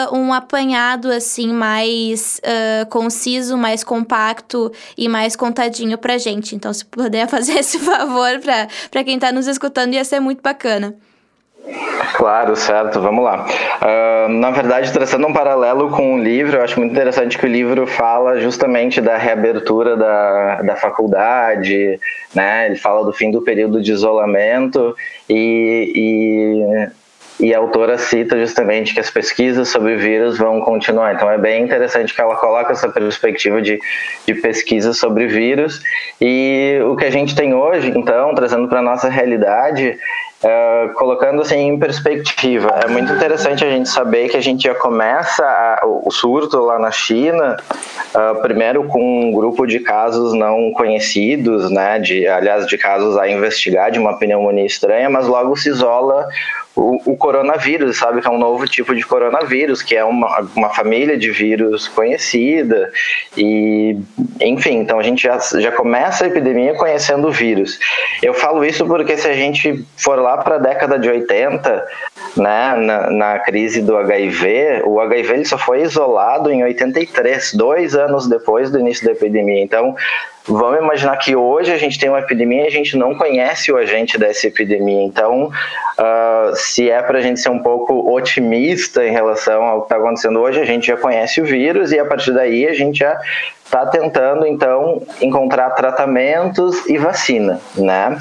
uh, 0.09 0.13
um 0.13 0.33
apanhado 0.33 1.09
assim 1.09 1.53
mais 1.53 2.41
uh, 2.43 2.85
conciso, 2.89 3.57
mais 3.57 3.81
completo 3.81 4.08
compacto 4.09 4.71
e 4.97 5.07
mais 5.07 5.35
contadinho 5.35 5.97
pra 5.97 6.17
gente. 6.17 6.55
Então, 6.55 6.73
se 6.73 6.83
puder 6.83 7.27
fazer 7.29 7.59
esse 7.59 7.77
favor 7.79 8.39
pra, 8.39 8.67
pra 8.89 9.03
quem 9.03 9.19
tá 9.19 9.31
nos 9.31 9.47
escutando, 9.47 9.93
ia 9.93 10.03
ser 10.03 10.19
muito 10.19 10.41
bacana. 10.41 10.95
Claro, 12.15 12.55
certo, 12.55 12.99
vamos 12.99 13.23
lá. 13.23 13.45
Uh, 13.45 14.29
na 14.29 14.49
verdade, 14.49 14.91
traçando 14.91 15.27
um 15.27 15.33
paralelo 15.33 15.89
com 15.91 16.15
o 16.15 16.17
livro, 16.17 16.57
eu 16.57 16.63
acho 16.63 16.79
muito 16.79 16.91
interessante 16.91 17.37
que 17.37 17.45
o 17.45 17.49
livro 17.49 17.85
fala 17.85 18.39
justamente 18.39 18.99
da 18.99 19.17
reabertura 19.17 19.95
da, 19.95 20.61
da 20.63 20.75
faculdade, 20.75 21.99
né? 22.33 22.65
Ele 22.65 22.75
fala 22.75 23.05
do 23.05 23.13
fim 23.13 23.29
do 23.29 23.41
período 23.41 23.81
de 23.81 23.91
isolamento 23.91 24.95
e, 25.29 26.63
e 27.39 27.53
a 27.53 27.57
autora 27.57 27.97
cita 27.97 28.37
justamente 28.37 28.93
que 28.93 28.99
as 28.99 29.09
pesquisas 29.09 29.69
sobre 29.69 29.95
vírus 29.95 30.37
vão 30.37 30.59
continuar. 30.59 31.13
Então 31.13 31.29
é 31.29 31.37
bem 31.37 31.63
interessante 31.63 32.13
que 32.13 32.19
ela 32.19 32.35
coloca 32.35 32.73
essa 32.73 32.89
perspectiva 32.89 33.61
de, 33.61 33.79
de 34.27 34.33
pesquisa 34.35 34.93
sobre 34.93 35.27
vírus. 35.27 35.81
E 36.19 36.79
o 36.85 36.95
que 36.95 37.05
a 37.05 37.11
gente 37.11 37.33
tem 37.35 37.53
hoje, 37.53 37.93
então, 37.95 38.35
trazendo 38.35 38.67
para 38.67 38.79
a 38.79 38.83
nossa 38.83 39.09
realidade, 39.09 39.97
Uh, 40.41 40.93
colocando 40.93 41.41
assim 41.41 41.67
em 41.67 41.77
perspectiva, 41.77 42.69
é 42.81 42.87
muito 42.87 43.11
interessante 43.11 43.65
a 43.65 43.69
gente 43.69 43.89
saber 43.89 44.29
que 44.29 44.37
a 44.37 44.41
gente 44.41 44.63
já 44.63 44.73
começa 44.73 45.43
a, 45.43 45.81
o 45.85 46.09
surto 46.09 46.61
lá 46.61 46.79
na 46.79 46.91
China, 46.91 47.57
uh, 48.15 48.41
primeiro 48.41 48.85
com 48.85 49.01
um 49.01 49.33
grupo 49.33 49.67
de 49.67 49.81
casos 49.81 50.33
não 50.33 50.71
conhecidos, 50.71 51.69
né, 51.69 51.99
de, 51.99 52.25
aliás, 52.25 52.65
de 52.67 52.77
casos 52.77 53.17
a 53.17 53.27
investigar 53.27 53.91
de 53.91 53.99
uma 53.99 54.17
pneumonia 54.17 54.65
estranha, 54.65 55.09
mas 55.09 55.27
logo 55.27 55.57
se 55.57 55.67
isola 55.67 56.25
o, 56.79 57.11
o, 57.11 57.17
coronavírus, 57.17 57.97
sabe 57.97 58.21
que 58.21 58.27
é 58.27 58.31
um 58.31 58.37
novo 58.37 58.65
tipo 58.65 58.95
de 58.95 59.05
coronavírus, 59.05 59.81
que 59.81 59.95
é 59.95 60.03
uma, 60.03 60.47
uma 60.55 60.69
família 60.69 61.17
de 61.17 61.29
vírus 61.29 61.87
conhecida, 61.89 62.91
e 63.35 63.97
enfim, 64.39 64.77
então 64.77 64.97
a 64.97 65.03
gente 65.03 65.23
já, 65.23 65.37
já 65.37 65.71
começa 65.73 66.23
a 66.23 66.27
epidemia 66.27 66.73
conhecendo 66.75 67.27
o 67.27 67.31
vírus. 67.31 67.77
Eu 68.23 68.33
falo 68.33 68.63
isso 68.63 68.85
porque 68.85 69.17
se 69.17 69.27
a 69.27 69.33
gente 69.33 69.85
for 69.97 70.19
lá 70.19 70.37
para 70.37 70.55
a 70.55 70.59
década 70.59 70.97
de 70.97 71.09
80, 71.09 71.85
né, 72.35 72.75
na, 72.75 73.09
na, 73.09 73.39
crise 73.39 73.81
do 73.81 73.97
HIV, 73.97 74.83
o 74.85 74.99
HIV 74.99 75.33
ele 75.33 75.45
só 75.45 75.57
foi 75.57 75.81
isolado 75.81 76.51
em 76.51 76.63
83, 76.63 77.53
dois 77.53 77.95
anos 77.95 78.27
depois 78.27 78.71
do 78.71 78.79
início 78.79 79.05
da 79.05 79.11
epidemia. 79.11 79.61
Então, 79.61 79.95
Vamos 80.49 80.79
imaginar 80.79 81.15
que 81.17 81.35
hoje 81.35 81.71
a 81.71 81.77
gente 81.77 81.99
tem 81.99 82.09
uma 82.09 82.19
epidemia 82.19 82.63
e 82.63 82.67
a 82.67 82.71
gente 82.71 82.97
não 82.97 83.13
conhece 83.13 83.71
o 83.71 83.77
agente 83.77 84.17
dessa 84.17 84.47
epidemia. 84.47 85.03
Então, 85.03 85.43
uh, 85.45 86.55
se 86.55 86.89
é 86.89 87.01
para 87.03 87.19
a 87.19 87.21
gente 87.21 87.39
ser 87.39 87.49
um 87.49 87.59
pouco 87.59 88.11
otimista 88.11 89.05
em 89.05 89.11
relação 89.11 89.63
ao 89.63 89.81
que 89.81 89.85
está 89.85 89.97
acontecendo 89.97 90.39
hoje, 90.39 90.59
a 90.59 90.65
gente 90.65 90.87
já 90.87 90.97
conhece 90.97 91.39
o 91.39 91.45
vírus 91.45 91.91
e 91.91 91.99
a 91.99 92.05
partir 92.05 92.31
daí 92.31 92.67
a 92.67 92.73
gente 92.73 92.99
já 92.99 93.19
está 93.63 93.85
tentando 93.85 94.47
então 94.47 95.03
encontrar 95.21 95.69
tratamentos 95.71 96.83
e 96.87 96.97
vacina, 96.97 97.61
né? 97.75 98.17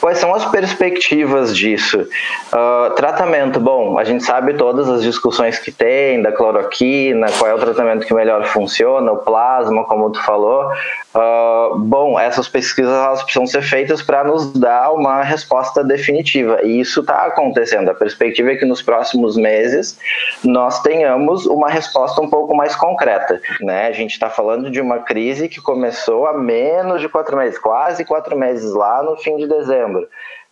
Quais 0.00 0.18
são 0.18 0.34
as 0.34 0.46
perspectivas 0.46 1.54
disso? 1.54 2.00
Uh, 2.00 2.94
tratamento, 2.94 3.60
bom, 3.60 3.98
a 3.98 4.04
gente 4.04 4.24
sabe 4.24 4.54
todas 4.54 4.88
as 4.88 5.02
discussões 5.02 5.58
que 5.58 5.70
tem 5.70 6.22
da 6.22 6.32
cloroquina, 6.32 7.26
qual 7.38 7.50
é 7.50 7.54
o 7.54 7.58
tratamento 7.58 8.06
que 8.06 8.14
melhor 8.14 8.44
funciona, 8.46 9.12
o 9.12 9.18
plasma, 9.18 9.84
como 9.84 10.10
tu 10.10 10.22
falou. 10.24 10.70
Uh, 11.14 11.78
bom, 11.78 12.18
essas 12.18 12.48
pesquisas 12.48 12.92
elas 12.92 13.22
precisam 13.22 13.46
ser 13.46 13.62
feitas 13.62 14.00
para 14.00 14.24
nos 14.24 14.52
dar 14.52 14.92
uma 14.92 15.22
resposta 15.22 15.84
definitiva 15.84 16.60
e 16.62 16.80
isso 16.80 17.00
está 17.00 17.26
acontecendo. 17.26 17.90
A 17.90 17.94
perspectiva 17.94 18.52
é 18.52 18.56
que 18.56 18.64
nos 18.64 18.80
próximos 18.80 19.36
meses 19.36 19.98
nós 20.42 20.80
tenhamos 20.82 21.46
uma 21.46 21.68
resposta 21.68 22.20
um 22.22 22.30
pouco 22.30 22.54
mais 22.54 22.74
concreta. 22.74 23.40
Né? 23.60 23.88
A 23.88 23.92
gente 23.92 24.12
está 24.12 24.30
falando 24.30 24.70
de 24.70 24.80
uma 24.80 25.00
crise 25.00 25.48
que 25.48 25.60
começou 25.60 26.26
há 26.26 26.32
menos 26.32 27.00
de 27.00 27.08
quatro 27.08 27.36
meses, 27.36 27.58
quase 27.58 28.04
quatro 28.04 28.38
meses 28.38 28.72
lá 28.72 29.02
no 29.02 29.16
fim 29.16 29.36
de 29.36 29.46
dezembro. 29.46 29.89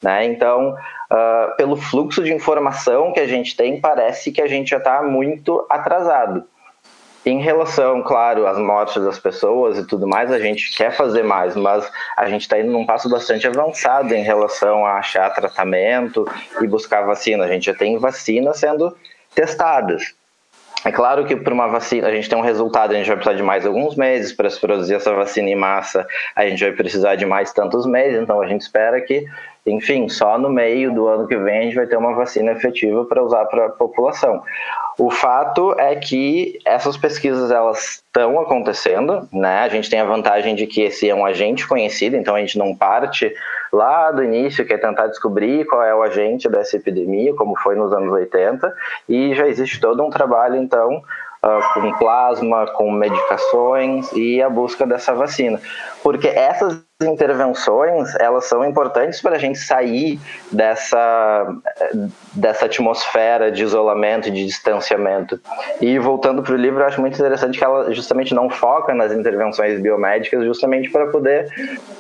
Né? 0.03 0.27
Então, 0.27 0.75
uh, 0.75 1.57
pelo 1.57 1.77
fluxo 1.77 2.23
de 2.23 2.33
informação 2.33 3.13
que 3.13 3.21
a 3.21 3.27
gente 3.27 3.57
tem, 3.57 3.81
parece 3.81 4.31
que 4.31 4.41
a 4.41 4.47
gente 4.47 4.71
já 4.71 4.79
está 4.79 5.03
muito 5.03 5.67
atrasado. 5.69 6.45
Em 7.27 7.41
relação, 7.41 8.03
claro, 8.03 8.47
às 8.47 8.59
mortes 8.59 9.03
das 9.03 9.19
pessoas 9.19 9.77
e 9.77 9.87
tudo 9.87 10.07
mais, 10.07 10.33
a 10.33 10.39
gente 10.39 10.75
quer 10.75 10.93
fazer 10.93 11.23
mais, 11.23 11.55
mas 11.57 11.91
a 12.17 12.27
gente 12.27 12.43
está 12.43 12.59
indo 12.59 12.71
num 12.71 12.87
passo 12.87 13.11
bastante 13.11 13.47
avançado 13.47 14.15
em 14.15 14.23
relação 14.23 14.87
a 14.87 14.95
achar 14.95 15.29
tratamento 15.35 16.25
e 16.61 16.67
buscar 16.67 17.03
vacina. 17.03 17.45
A 17.45 17.49
gente 17.49 17.67
já 17.67 17.75
tem 17.75 17.99
vacinas 17.99 18.59
sendo 18.59 18.97
testadas. 19.35 20.15
É 20.85 20.93
claro 20.93 21.25
que 21.25 21.35
para 21.35 21.53
uma 21.53 21.67
vacina 21.67 22.07
a 22.07 22.11
gente 22.13 22.29
tem 22.29 22.39
um 22.39 22.43
resultado, 22.43 22.93
a 22.93 22.95
gente 22.95 23.07
vai 23.09 23.17
precisar 23.17 23.37
de 23.37 23.43
mais 23.43 23.67
alguns 23.67 23.97
meses 23.97 24.33
para 24.33 24.49
se 24.49 24.61
produzir 24.61 24.95
essa 24.95 25.13
vacina 25.13 25.49
em 25.51 25.57
massa, 25.57 26.07
a 26.37 26.47
gente 26.47 26.63
vai 26.63 26.73
precisar 26.73 27.17
de 27.17 27.27
mais 27.27 27.53
tantos 27.53 27.85
meses, 27.85 28.21
então 28.23 28.41
a 28.41 28.47
gente 28.47 28.61
espera 28.61 29.01
que, 29.01 29.27
enfim, 29.67 30.09
só 30.09 30.39
no 30.39 30.49
meio 30.49 30.95
do 30.95 31.09
ano 31.09 31.27
que 31.27 31.37
vem 31.37 31.59
a 31.59 31.63
gente 31.63 31.75
vai 31.75 31.87
ter 31.87 31.97
uma 31.97 32.15
vacina 32.15 32.53
efetiva 32.53 33.05
para 33.05 33.23
usar 33.23 33.45
para 33.47 33.67
a 33.67 33.71
população. 33.71 34.41
O 34.99 35.13
fato 35.13 35.79
é 35.79 35.95
que 35.95 36.59
essas 36.65 36.97
pesquisas 36.97 37.53
elas 37.53 38.03
estão 38.05 38.41
acontecendo, 38.41 39.29
né? 39.33 39.61
A 39.61 39.69
gente 39.69 39.89
tem 39.89 40.01
a 40.01 40.05
vantagem 40.05 40.57
de 40.57 40.67
que 40.67 40.83
esse 40.83 41.09
é 41.09 41.15
um 41.15 41.25
agente 41.25 41.69
conhecido, 41.69 42.17
então 42.17 42.35
a 42.35 42.41
gente 42.41 42.59
não 42.59 42.75
parte 42.75 43.33
lá 43.73 44.11
do 44.11 44.25
início, 44.25 44.67
que 44.67 44.73
é 44.73 44.77
tentar 44.77 45.07
descobrir 45.07 45.65
qual 45.67 45.85
é 45.85 45.95
o 45.95 46.03
agente 46.03 46.49
dessa 46.49 46.77
epidemia, 46.77 47.33
como 47.35 47.57
foi 47.57 47.77
nos 47.77 47.93
anos 47.93 48.11
80, 48.11 48.75
e 49.09 49.37
já 49.37 49.47
existe 49.47 49.81
todo 49.81 50.05
um 50.05 50.11
trabalho 50.11 50.57
então 50.57 50.97
uh, 50.97 51.75
com 51.75 51.93
plasma, 51.93 52.67
com 52.67 52.91
medicações 52.91 54.11
e 54.13 54.43
a 54.43 54.51
busca 54.51 54.85
dessa 54.85 55.15
vacina. 55.15 55.61
Porque 56.03 56.27
essas 56.27 56.88
intervenções, 57.07 58.13
elas 58.17 58.47
são 58.47 58.65
importantes 58.65 59.21
para 59.21 59.37
a 59.37 59.39
gente 59.39 59.57
sair 59.57 60.19
dessa, 60.51 61.47
dessa 62.33 62.65
atmosfera 62.65 63.53
de 63.53 63.63
isolamento, 63.63 64.29
de 64.29 64.45
distanciamento. 64.45 65.41
E 65.81 65.97
voltando 65.97 66.43
para 66.43 66.55
o 66.55 66.57
livro, 66.57 66.81
eu 66.81 66.87
acho 66.87 67.01
muito 67.01 67.15
interessante 67.15 67.57
que 67.57 67.65
ela 67.65 67.93
justamente 67.93 68.35
não 68.35 68.51
foca 68.51 68.93
nas 68.95 69.13
intervenções 69.13 69.81
biomédicas, 69.81 70.45
justamente 70.45 70.91
para 70.91 71.07
poder 71.07 71.49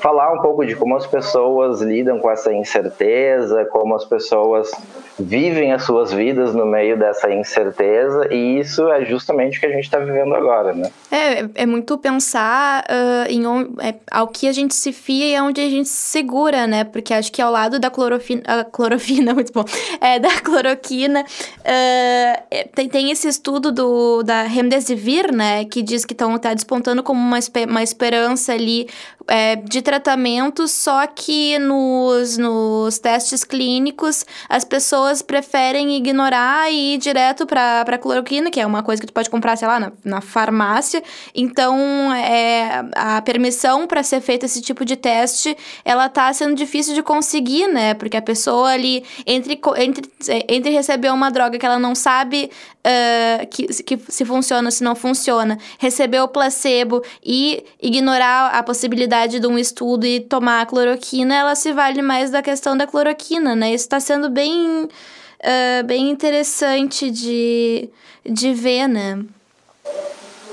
falar 0.00 0.32
um 0.32 0.42
pouco 0.42 0.66
de 0.66 0.74
como 0.74 0.96
as 0.96 1.06
pessoas 1.06 1.80
lidam 1.80 2.18
com 2.18 2.28
essa 2.28 2.52
incerteza, 2.52 3.66
como 3.66 3.94
as 3.94 4.04
pessoas 4.04 4.68
vivem 5.16 5.72
as 5.72 5.84
suas 5.84 6.12
vidas 6.12 6.54
no 6.54 6.66
meio 6.66 6.98
dessa 6.98 7.32
incerteza, 7.32 8.32
e 8.32 8.58
isso 8.58 8.88
é 8.88 9.04
justamente 9.04 9.58
o 9.58 9.60
que 9.60 9.66
a 9.66 9.70
gente 9.70 9.84
está 9.84 9.98
vivendo 9.98 10.34
agora, 10.34 10.72
né? 10.72 10.90
É, 11.10 11.62
é 11.62 11.66
muito 11.66 11.96
pensar 11.98 12.84
uh, 12.84 13.30
em 13.30 13.44
é, 13.80 13.94
ao 14.10 14.28
que 14.28 14.48
a 14.48 14.52
gente 14.52 14.74
se 14.74 14.87
e 15.34 15.40
onde 15.40 15.60
a 15.60 15.68
gente 15.68 15.88
se 15.88 16.08
segura, 16.18 16.66
né? 16.66 16.84
Porque 16.84 17.14
acho 17.14 17.30
que 17.30 17.40
ao 17.40 17.50
lado 17.50 17.78
da 17.78 17.90
clorofina, 17.90 18.42
a 18.44 18.64
clorofina, 18.64 19.32
muito 19.34 19.52
bom, 19.52 19.64
é, 20.00 20.18
da 20.18 20.40
cloroquina, 20.40 21.22
uh, 21.22 22.68
tem, 22.74 22.88
tem 22.88 23.10
esse 23.10 23.28
estudo 23.28 23.70
do, 23.70 24.22
da 24.22 24.42
Remdesivir, 24.42 25.32
né? 25.32 25.64
Que 25.64 25.82
diz 25.82 26.04
que 26.04 26.12
estão 26.12 26.36
tá 26.38 26.54
despontando 26.54 27.02
como 27.02 27.20
uma, 27.20 27.38
uma 27.68 27.82
esperança 27.82 28.52
ali 28.52 28.88
é, 29.28 29.56
de 29.56 29.82
tratamento, 29.82 30.66
só 30.66 31.06
que 31.06 31.58
nos, 31.58 32.38
nos 32.38 32.98
testes 32.98 33.44
clínicos 33.44 34.24
as 34.48 34.64
pessoas 34.64 35.20
preferem 35.20 35.96
ignorar 35.96 36.72
e 36.72 36.94
ir 36.94 36.98
direto 36.98 37.46
para 37.46 37.98
cloroquina, 37.98 38.50
que 38.50 38.60
é 38.60 38.66
uma 38.66 38.82
coisa 38.82 39.00
que 39.00 39.06
tu 39.06 39.12
pode 39.12 39.28
comprar, 39.28 39.56
sei 39.56 39.68
lá, 39.68 39.78
na, 39.78 39.92
na 40.04 40.20
farmácia. 40.20 41.02
Então, 41.34 41.76
é, 42.14 42.84
a 42.94 43.20
permissão 43.22 43.86
para 43.86 44.02
ser 44.02 44.20
feito 44.20 44.46
esse 44.46 44.62
tipo 44.62 44.84
de 44.84 44.96
teste, 44.96 45.56
ela 45.84 46.08
tá 46.08 46.32
sendo 46.32 46.54
difícil 46.54 46.94
de 46.94 47.02
conseguir, 47.02 47.68
né? 47.68 47.94
Porque 47.94 48.16
a 48.16 48.22
pessoa 48.22 48.70
ali, 48.70 49.04
entre, 49.26 49.60
entre, 49.76 50.10
entre 50.48 50.70
receber 50.70 51.12
uma 51.12 51.30
droga 51.30 51.58
que 51.58 51.66
ela 51.66 51.78
não 51.78 51.94
sabe 51.94 52.50
uh, 52.78 53.46
que, 53.48 53.66
que 53.82 53.98
se 54.08 54.24
funciona 54.24 54.68
ou 54.68 54.72
se 54.72 54.82
não 54.82 54.94
funciona, 54.94 55.58
receber 55.78 56.20
o 56.20 56.28
placebo 56.28 57.02
e 57.22 57.64
ignorar 57.80 58.50
a 58.54 58.62
possibilidade 58.62 59.17
de 59.26 59.46
um 59.46 59.58
estudo 59.58 60.06
e 60.06 60.20
tomar 60.20 60.60
a 60.60 60.66
cloroquina, 60.66 61.34
ela 61.34 61.54
se 61.54 61.72
vale 61.72 62.02
mais 62.02 62.30
da 62.30 62.42
questão 62.42 62.76
da 62.76 62.86
cloroquina, 62.86 63.56
né? 63.56 63.68
Isso 63.74 63.84
está 63.84 63.98
sendo 63.98 64.28
bem, 64.28 64.84
uh, 64.84 65.84
bem 65.86 66.10
interessante 66.10 67.10
de, 67.10 67.88
de 68.24 68.52
ver, 68.52 68.88
né? 68.88 69.18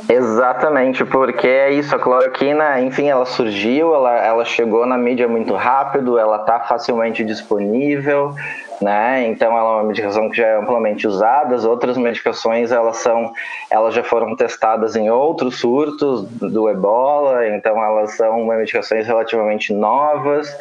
Exatamente, 0.08 1.04
porque 1.04 1.48
é 1.48 1.72
isso, 1.72 1.96
a 1.96 2.00
cloroquina, 2.00 2.80
enfim, 2.82 3.08
ela 3.08 3.26
surgiu, 3.26 3.96
ela, 3.96 4.14
ela 4.24 4.46
chegou 4.46 4.86
na 4.86 4.98
mídia 4.98 5.28
muito 5.28 5.54
rápido, 5.56 6.20
ela 6.20 6.38
está 6.38 6.60
facilmente 6.60 7.24
disponível, 7.24 8.36
né? 8.82 9.26
Então 9.28 9.58
ela 9.58 9.72
é 9.72 9.74
uma 9.78 9.84
medicação 9.84 10.30
que 10.30 10.38
já 10.38 10.48
é 10.48 10.58
amplamente 10.58 11.08
usada. 11.08 11.56
As 11.56 11.66
outras 11.66 11.98
medicações 11.98 12.72
elas 12.72 12.98
são, 12.98 13.34
elas 13.70 13.96
já 13.96 14.04
foram 14.04 14.36
testadas 14.36 14.96
em 14.96 15.10
outros 15.10 15.60
surtos 15.60 16.24
do 16.24 16.70
Ebola, 16.70 17.48
então 17.48 17.84
elas 17.84 18.16
são 18.16 18.46
medicações 18.46 19.08
relativamente 19.08 19.74
novas. 19.74 20.56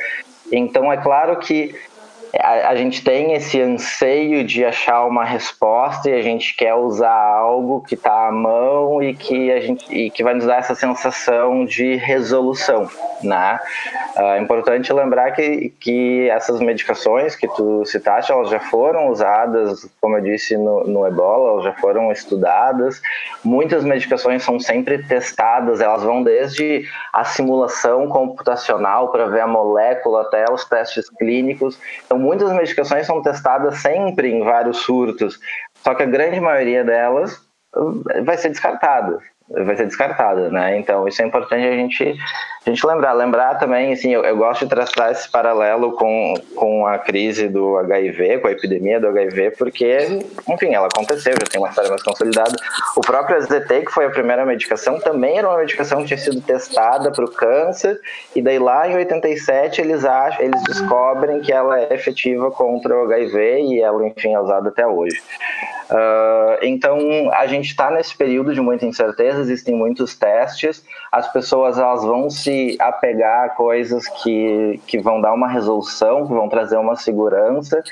Então 0.50 0.92
é 0.92 0.96
claro 0.96 1.36
que 1.36 1.74
a, 2.40 2.70
a, 2.70 2.76
gente 2.76 3.02
tem 3.02 3.34
esse 3.34 3.60
anseio 3.60 4.44
de 4.44 4.64
achar 4.64 5.04
uma 5.04 5.24
resposta 5.24 6.08
e 6.08 6.14
a 6.14 6.22
gente 6.22 6.56
quer 6.56 6.74
usar 6.74 7.12
algo 7.12 7.82
que 7.82 7.94
está 7.94 8.28
à 8.28 8.32
mão 8.32 9.02
e 9.02 9.14
que 9.14 9.50
a 9.52 9.60
gente 9.60 9.84
e 9.94 10.10
que 10.10 10.22
vai 10.22 10.34
nos 10.34 10.46
dar 10.46 10.58
essa 10.58 10.74
sensação 10.74 11.64
de 11.64 11.96
resolução, 11.96 12.88
né? 13.22 13.58
É 14.16 14.38
importante 14.38 14.92
lembrar 14.92 15.32
que, 15.32 15.72
que 15.80 16.28
essas 16.30 16.60
medicações 16.60 17.34
que 17.34 17.48
tu 17.48 17.84
citaste, 17.84 18.30
elas 18.30 18.48
já 18.48 18.60
foram 18.60 19.08
usadas, 19.08 19.88
como 20.00 20.16
eu 20.16 20.20
disse, 20.20 20.56
no, 20.56 20.84
no 20.84 21.06
Ebola, 21.06 21.50
elas 21.50 21.64
já 21.64 21.72
foram 21.74 22.12
estudadas. 22.12 23.02
Muitas 23.42 23.82
medicações 23.82 24.44
são 24.44 24.60
sempre 24.60 24.98
testadas, 25.02 25.80
elas 25.80 26.04
vão 26.04 26.22
desde 26.22 26.88
a 27.12 27.24
simulação 27.24 28.06
computacional 28.08 29.10
para 29.10 29.26
ver 29.26 29.40
a 29.40 29.46
molécula 29.48 30.22
até 30.22 30.44
os 30.50 30.64
testes 30.64 31.10
clínicos. 31.10 31.76
Então, 32.06 32.23
muitas 32.24 32.52
medicações 32.52 33.06
são 33.06 33.22
testadas 33.22 33.78
sempre 33.78 34.30
em 34.30 34.42
vários 34.42 34.78
surtos, 34.78 35.38
só 35.82 35.94
que 35.94 36.02
a 36.02 36.06
grande 36.06 36.40
maioria 36.40 36.82
delas 36.82 37.36
uh, 37.76 38.24
vai 38.24 38.36
ser 38.36 38.48
descartada 38.48 39.18
vai 39.48 39.76
ser 39.76 39.86
descartada, 39.86 40.50
né? 40.50 40.78
Então 40.78 41.06
isso 41.06 41.22
é 41.22 41.26
importante 41.26 41.66
a 41.66 41.72
gente 41.72 42.16
a 42.66 42.70
gente 42.70 42.86
lembrar, 42.86 43.12
lembrar 43.12 43.56
também, 43.56 43.92
assim, 43.92 44.14
eu, 44.14 44.24
eu, 44.24 44.34
gosto 44.38 44.64
de 44.64 44.70
traçar 44.70 45.12
esse 45.12 45.30
paralelo 45.30 45.92
com, 45.92 46.32
com 46.56 46.86
a 46.86 46.96
crise 46.96 47.46
do 47.46 47.76
HIV, 47.76 48.38
com 48.38 48.48
a 48.48 48.52
epidemia 48.52 48.98
do 48.98 49.06
HIV, 49.06 49.50
porque, 49.58 50.22
enfim, 50.48 50.72
ela 50.72 50.86
aconteceu, 50.86 51.34
já 51.34 51.46
tem 51.46 51.60
uma 51.60 51.68
história 51.68 51.90
mais 51.90 52.02
consolidada. 52.02 52.56
O 52.96 53.02
próprio 53.02 53.36
AZT, 53.36 53.84
que 53.84 53.90
foi 53.90 54.06
a 54.06 54.10
primeira 54.10 54.46
medicação, 54.46 54.98
também 54.98 55.36
era 55.36 55.46
uma 55.46 55.58
medicação 55.58 56.00
que 56.00 56.06
tinha 56.06 56.18
sido 56.18 56.40
testada 56.40 57.12
para 57.12 57.24
o 57.26 57.30
câncer, 57.30 58.00
e 58.34 58.40
daí 58.40 58.58
lá 58.58 58.88
em 58.88 58.96
87 58.96 59.82
eles 59.82 60.02
acham, 60.02 60.42
eles 60.42 60.62
descobrem 60.62 61.40
que 61.40 61.52
ela 61.52 61.78
é 61.78 61.92
efetiva 61.92 62.50
contra 62.50 62.96
o 62.96 63.02
HIV 63.02 63.60
e 63.60 63.82
ela, 63.82 64.06
enfim, 64.06 64.32
é 64.32 64.40
usada 64.40 64.70
até 64.70 64.86
hoje. 64.86 65.20
Uh, 65.90 66.58
então, 66.62 66.98
a 67.34 67.46
gente 67.46 67.66
está 67.66 67.90
nesse 67.90 68.16
período 68.16 68.54
de 68.54 68.60
muita 68.60 68.86
incerteza, 68.86 69.33
existem 69.38 69.74
muitos 69.74 70.14
testes, 70.14 70.84
as 71.10 71.30
pessoas 71.32 71.78
elas 71.78 72.04
vão 72.04 72.28
se 72.28 72.76
apegar 72.80 73.44
a 73.44 73.48
coisas 73.50 74.06
que, 74.22 74.80
que 74.86 74.98
vão 74.98 75.20
dar 75.20 75.32
uma 75.32 75.48
resolução, 75.48 76.26
que 76.26 76.32
vão 76.32 76.48
trazer 76.48 76.76
uma 76.76 76.96
segurança, 76.96 77.82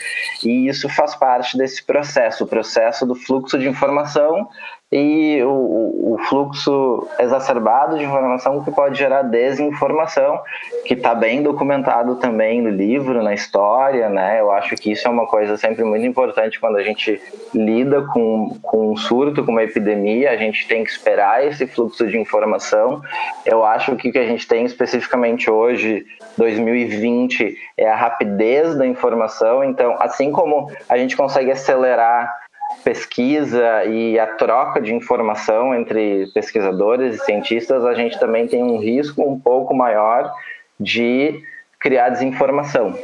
e 0.44 0.68
isso 0.68 0.88
faz 0.88 1.14
parte 1.14 1.56
desse 1.56 1.84
processo, 1.84 2.44
o 2.44 2.46
processo 2.46 3.06
do 3.06 3.14
fluxo 3.14 3.58
de 3.58 3.68
informação 3.68 4.48
e 4.92 5.42
o, 5.42 6.12
o, 6.12 6.18
fluxo 6.28 7.08
exacerbado 7.18 7.96
de 7.96 8.04
informação 8.04 8.62
que 8.62 8.70
pode 8.70 8.98
gerar 8.98 9.22
desinformação, 9.22 10.38
que 10.84 10.92
está 10.92 11.14
bem 11.14 11.42
documentado 11.42 12.16
também 12.16 12.60
no 12.60 12.68
livro, 12.68 13.22
na 13.22 13.32
história, 13.32 14.10
né? 14.10 14.38
Eu 14.38 14.52
acho 14.52 14.76
que 14.76 14.92
isso 14.92 15.08
é 15.08 15.10
uma 15.10 15.26
coisa 15.26 15.56
sempre 15.56 15.82
muito 15.82 16.04
importante 16.04 16.60
quando 16.60 16.76
a 16.76 16.82
gente 16.82 17.18
lida 17.54 18.02
com, 18.02 18.58
com 18.60 18.92
um 18.92 18.96
surto, 18.96 19.42
com 19.42 19.52
uma 19.52 19.62
epidemia, 19.62 20.30
a 20.30 20.36
gente 20.36 20.68
tem 20.68 20.84
que 20.84 20.90
esperar 20.90 21.42
esse 21.42 21.66
fluxo 21.66 22.06
de 22.06 22.18
informação. 22.18 23.00
Eu 23.46 23.64
acho 23.64 23.96
que 23.96 24.10
o 24.10 24.12
que 24.12 24.18
a 24.18 24.26
gente 24.26 24.46
tem 24.46 24.66
especificamente 24.66 25.50
hoje, 25.50 26.04
2020, 26.36 27.56
é 27.78 27.88
a 27.88 27.96
rapidez 27.96 28.76
da 28.76 28.86
informação. 28.86 29.64
Então, 29.64 29.96
assim 29.98 30.30
como 30.30 30.70
a 30.86 30.98
gente 30.98 31.16
consegue 31.16 31.50
acelerar 31.50 32.41
pesquisa 32.82 33.84
e 33.84 34.18
a 34.18 34.26
troca 34.26 34.80
de 34.80 34.94
informação 34.94 35.74
entre 35.74 36.26
pesquisadores 36.34 37.16
e 37.16 37.24
cientistas, 37.24 37.84
a 37.84 37.94
gente 37.94 38.18
também 38.18 38.46
tem 38.46 38.62
um 38.62 38.78
risco 38.78 39.22
um 39.22 39.38
pouco 39.38 39.74
maior 39.74 40.32
de 40.78 41.42
criar 41.78 42.10
desinformação. 42.10 42.98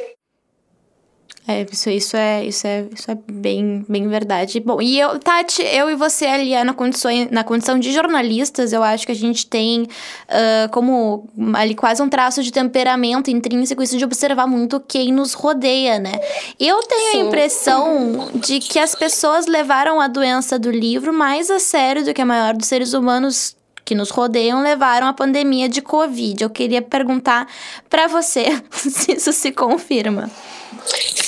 É, 1.51 1.67
isso, 1.73 1.89
isso, 1.89 2.15
é, 2.15 2.45
isso, 2.45 2.67
é, 2.67 2.85
isso 2.95 3.11
é 3.11 3.17
bem, 3.27 3.83
bem 3.89 4.07
verdade. 4.07 4.61
Bom, 4.61 4.83
e 4.83 5.01
eu, 5.01 5.19
Tati, 5.19 5.63
eu 5.63 5.89
e 5.89 5.97
você 5.97 6.27
ali 6.27 6.63
na 6.63 6.75
condição, 6.75 7.11
na 7.31 7.43
condição 7.43 7.79
de 7.79 7.91
jornalistas, 7.91 8.71
eu 8.75 8.83
acho 8.83 9.07
que 9.07 9.13
a 9.13 9.15
gente 9.15 9.47
tem 9.47 9.85
uh, 9.85 10.69
como 10.71 11.27
ali 11.55 11.75
quase 11.75 12.03
um 12.03 12.09
traço 12.11 12.43
de 12.43 12.53
temperamento 12.53 13.31
intrínseco 13.31 13.83
isso 13.83 13.97
de 13.97 14.05
observar 14.05 14.47
muito 14.47 14.79
quem 14.79 15.11
nos 15.11 15.33
rodeia, 15.33 15.99
né? 15.99 16.21
Eu 16.61 16.83
tenho 16.83 17.13
Sim. 17.13 17.23
a 17.23 17.25
impressão 17.25 18.31
de 18.35 18.61
que 18.61 18.79
as 18.79 18.95
pessoas 18.95 19.47
levaram 19.47 20.03
a 20.03 20.07
doença 20.07 20.59
do 20.59 20.71
livro 20.71 21.15
mais 21.15 21.51
a 21.51 21.59
sério 21.59 22.05
do 22.05 22.13
que 22.13 22.21
a 22.21 22.27
maior 22.27 22.53
dos 22.53 22.69
seres 22.69 22.93
humanos 22.93 23.57
que 23.87 23.95
nos 23.95 24.11
rodeiam 24.11 24.61
levaram 24.61 25.07
a 25.07 25.15
pandemia 25.15 25.67
de 25.67 25.81
Covid. 25.81 26.45
Eu 26.45 26.51
queria 26.51 26.83
perguntar 26.83 27.49
para 27.89 28.07
você 28.07 28.63
se 28.71 29.13
isso 29.13 29.33
se 29.33 29.51
confirma. 29.51 30.31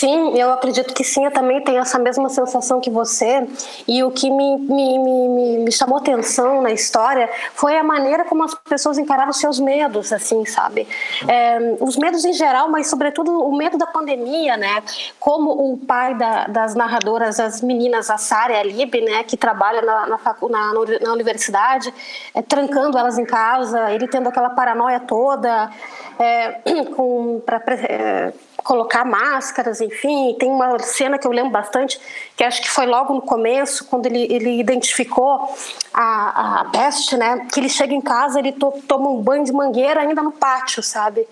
Sim, 0.00 0.34
eu 0.34 0.50
acredito 0.50 0.94
que 0.94 1.04
sim, 1.04 1.26
eu 1.26 1.30
também 1.30 1.62
tenho 1.62 1.78
essa 1.78 1.98
mesma 1.98 2.30
sensação 2.30 2.80
que 2.80 2.88
você. 2.88 3.46
E 3.86 4.02
o 4.02 4.10
que 4.10 4.30
me, 4.30 4.56
me, 4.56 4.98
me, 4.98 5.58
me 5.58 5.70
chamou 5.70 5.98
atenção 5.98 6.62
na 6.62 6.70
história 6.72 7.28
foi 7.52 7.76
a 7.76 7.84
maneira 7.84 8.24
como 8.24 8.42
as 8.42 8.54
pessoas 8.54 8.96
encararam 8.96 9.30
seus 9.30 9.60
medos, 9.60 10.10
assim, 10.10 10.46
sabe? 10.46 10.88
É, 11.28 11.76
os 11.80 11.98
medos 11.98 12.24
em 12.24 12.32
geral, 12.32 12.70
mas 12.70 12.88
sobretudo 12.88 13.30
o 13.46 13.54
medo 13.54 13.76
da 13.76 13.86
pandemia, 13.86 14.56
né? 14.56 14.82
Como 15.18 15.50
o 15.50 15.76
pai 15.76 16.14
da, 16.14 16.46
das 16.46 16.74
narradoras, 16.74 17.38
as 17.38 17.60
meninas, 17.60 18.08
a 18.08 18.16
Sara 18.16 18.54
e 18.54 18.56
a 18.56 18.62
Lib, 18.62 19.02
né, 19.02 19.22
que 19.22 19.36
trabalha 19.36 19.82
na, 19.82 20.06
na, 20.06 20.18
na, 20.48 20.72
na 20.98 21.12
universidade, 21.12 21.92
é, 22.34 22.40
trancando 22.40 22.96
elas 22.96 23.18
em 23.18 23.26
casa, 23.26 23.92
ele 23.92 24.08
tendo 24.08 24.30
aquela 24.30 24.48
paranoia 24.48 24.98
toda, 24.98 25.70
é, 26.18 26.52
com, 26.96 27.42
pra, 27.44 27.60
é, 27.82 28.32
colocar 28.62 29.04
máscaras, 29.04 29.80
enfim. 29.80 30.34
Tem 30.38 30.48
uma 30.48 30.78
cena 30.78 31.18
que 31.18 31.26
eu 31.26 31.32
lembro 31.32 31.50
bastante, 31.50 32.00
que 32.36 32.44
acho 32.44 32.62
que 32.62 32.70
foi 32.70 32.86
logo 32.86 33.14
no 33.14 33.22
começo, 33.22 33.84
quando 33.86 34.06
ele, 34.06 34.26
ele 34.32 34.60
identificou 34.60 35.54
a, 35.92 36.60
a 36.60 36.64
peste, 36.66 37.16
né? 37.16 37.46
Que 37.52 37.60
ele 37.60 37.68
chega 37.68 37.94
em 37.94 38.00
casa, 38.00 38.38
ele 38.38 38.52
to, 38.52 38.72
toma 38.86 39.08
um 39.08 39.20
banho 39.20 39.44
de 39.44 39.52
mangueira 39.52 40.00
ainda 40.00 40.22
no 40.22 40.32
pátio, 40.32 40.82
sabe? 40.82 41.26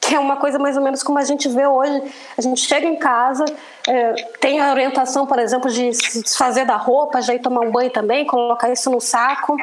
Que 0.00 0.14
é 0.14 0.18
uma 0.18 0.36
coisa 0.36 0.58
mais 0.58 0.76
ou 0.76 0.82
menos 0.82 1.02
como 1.02 1.18
a 1.18 1.24
gente 1.24 1.48
vê 1.48 1.66
hoje. 1.66 2.02
A 2.36 2.42
gente 2.42 2.60
chega 2.60 2.86
em 2.86 2.96
casa, 2.96 3.44
é, 3.88 4.12
tem 4.40 4.60
a 4.60 4.70
orientação, 4.70 5.26
por 5.26 5.38
exemplo, 5.38 5.70
de 5.70 5.92
se 5.94 6.22
desfazer 6.22 6.66
da 6.66 6.76
roupa, 6.76 7.22
já 7.22 7.34
ir 7.34 7.38
tomar 7.38 7.62
um 7.62 7.70
banho 7.70 7.90
também, 7.90 8.26
colocar 8.26 8.70
isso 8.70 8.90
no 8.90 9.00
saco. 9.00 9.56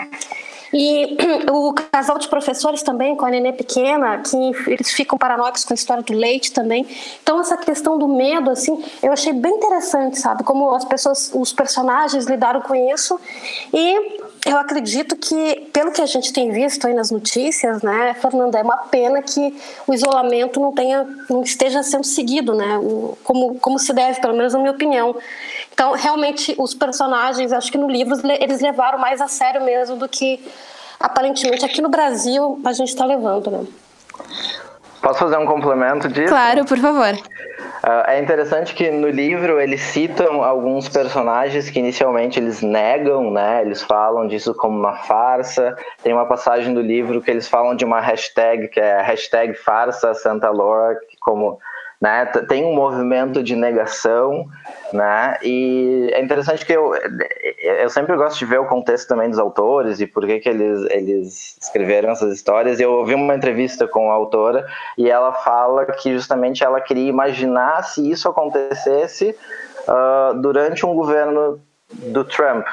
E 0.73 1.17
o 1.51 1.73
casal 1.73 2.17
de 2.17 2.27
professores 2.27 2.81
também, 2.81 3.15
com 3.15 3.25
a 3.25 3.29
nenê 3.29 3.51
pequena, 3.51 4.19
que 4.19 4.37
eles 4.67 4.91
ficam 4.91 5.17
paranoicos 5.17 5.63
com 5.63 5.73
a 5.73 5.75
história 5.75 6.03
do 6.03 6.13
leite 6.13 6.51
também. 6.51 6.87
Então, 7.21 7.39
essa 7.39 7.57
questão 7.57 7.97
do 7.97 8.07
medo, 8.07 8.49
assim, 8.49 8.83
eu 9.01 9.11
achei 9.11 9.33
bem 9.33 9.53
interessante, 9.53 10.19
sabe? 10.19 10.43
Como 10.43 10.71
as 10.71 10.85
pessoas, 10.85 11.31
os 11.33 11.53
personagens 11.53 12.25
lidaram 12.25 12.61
com 12.61 12.75
isso. 12.75 13.19
E 13.73 14.21
eu 14.45 14.57
acredito 14.57 15.15
que, 15.15 15.69
pelo 15.71 15.91
que 15.91 16.01
a 16.01 16.05
gente 16.05 16.33
tem 16.33 16.51
visto 16.51 16.87
aí 16.87 16.93
nas 16.93 17.11
notícias, 17.11 17.83
né, 17.83 18.15
Fernanda, 18.19 18.57
é 18.57 18.63
uma 18.63 18.77
pena 18.77 19.21
que 19.21 19.55
o 19.85 19.93
isolamento 19.93 20.59
não 20.59 20.71
tenha, 20.71 21.07
não 21.29 21.43
esteja 21.43 21.83
sendo 21.83 22.05
seguido, 22.05 22.55
né, 22.55 22.79
como, 23.23 23.55
como 23.59 23.77
se 23.77 23.93
deve, 23.93 24.19
pelo 24.19 24.35
menos 24.35 24.53
na 24.53 24.59
minha 24.59 24.71
opinião. 24.71 25.15
Então, 25.81 25.93
realmente, 25.93 26.53
os 26.59 26.75
personagens, 26.75 27.51
acho 27.51 27.71
que 27.71 27.77
no 27.79 27.89
livro 27.89 28.15
eles 28.39 28.61
levaram 28.61 28.99
mais 28.99 29.19
a 29.19 29.27
sério 29.27 29.63
mesmo 29.63 29.95
do 29.95 30.07
que 30.07 30.39
aparentemente 30.99 31.65
aqui 31.65 31.81
no 31.81 31.89
Brasil 31.89 32.61
a 32.63 32.71
gente 32.71 32.89
está 32.89 33.03
levando, 33.03 33.49
né? 33.49 33.65
Posso 35.01 35.17
fazer 35.17 35.37
um 35.37 35.45
complemento 35.47 36.07
disso? 36.07 36.27
Claro, 36.27 36.65
por 36.65 36.77
favor. 36.77 37.15
Uh, 37.15 38.03
é 38.05 38.21
interessante 38.21 38.75
que 38.75 38.91
no 38.91 39.09
livro 39.09 39.59
eles 39.59 39.81
citam 39.81 40.43
alguns 40.43 40.87
personagens 40.87 41.67
que 41.71 41.79
inicialmente 41.79 42.39
eles 42.39 42.61
negam, 42.61 43.31
né? 43.31 43.63
Eles 43.63 43.81
falam 43.81 44.27
disso 44.27 44.53
como 44.53 44.77
uma 44.77 44.97
farsa. 44.97 45.75
Tem 46.03 46.13
uma 46.13 46.27
passagem 46.27 46.75
do 46.75 46.81
livro 46.81 47.23
que 47.23 47.31
eles 47.31 47.47
falam 47.47 47.75
de 47.75 47.83
uma 47.83 47.99
hashtag 47.99 48.67
que 48.67 48.79
é 48.79 49.01
hashtag 49.01 49.55
farsa 49.55 50.13
Santa 50.13 50.51
Laura, 50.51 50.95
como 51.19 51.57
né? 52.01 52.25
Tem 52.25 52.65
um 52.65 52.73
movimento 52.73 53.43
de 53.43 53.55
negação, 53.55 54.47
né? 54.91 55.37
E 55.43 56.09
é 56.13 56.21
interessante 56.21 56.65
que 56.65 56.73
eu, 56.73 56.93
eu 57.59 57.89
sempre 57.91 58.15
gosto 58.17 58.39
de 58.39 58.45
ver 58.45 58.59
o 58.59 58.65
contexto 58.65 59.07
também 59.07 59.29
dos 59.29 59.37
autores 59.37 60.01
e 60.01 60.07
por 60.07 60.25
que, 60.25 60.39
que 60.39 60.49
eles, 60.49 60.81
eles 60.89 61.57
escreveram 61.61 62.09
essas 62.09 62.33
histórias. 62.33 62.79
Eu 62.79 62.91
ouvi 62.91 63.13
uma 63.13 63.35
entrevista 63.35 63.87
com 63.87 64.09
a 64.09 64.15
autora 64.15 64.65
e 64.97 65.11
ela 65.11 65.31
fala 65.31 65.85
que 65.85 66.11
justamente 66.11 66.63
ela 66.63 66.81
queria 66.81 67.07
imaginar 67.07 67.83
se 67.83 68.09
isso 68.09 68.27
acontecesse 68.27 69.35
uh, 69.87 70.33
durante 70.41 70.83
um 70.83 70.95
governo 70.95 71.61
do 71.93 72.23
Trump. 72.23 72.65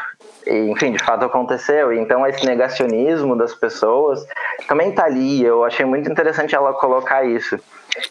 Enfim, 0.49 0.93
de 0.93 1.05
fato 1.05 1.25
aconteceu. 1.25 1.93
Então, 1.93 2.27
esse 2.27 2.45
negacionismo 2.47 3.37
das 3.37 3.55
pessoas 3.55 4.27
também 4.67 4.91
está 4.91 5.05
ali. 5.05 5.45
Eu 5.45 5.65
achei 5.65 5.85
muito 5.85 6.11
interessante 6.11 6.55
ela 6.55 6.73
colocar 6.73 7.25
isso. 7.25 7.59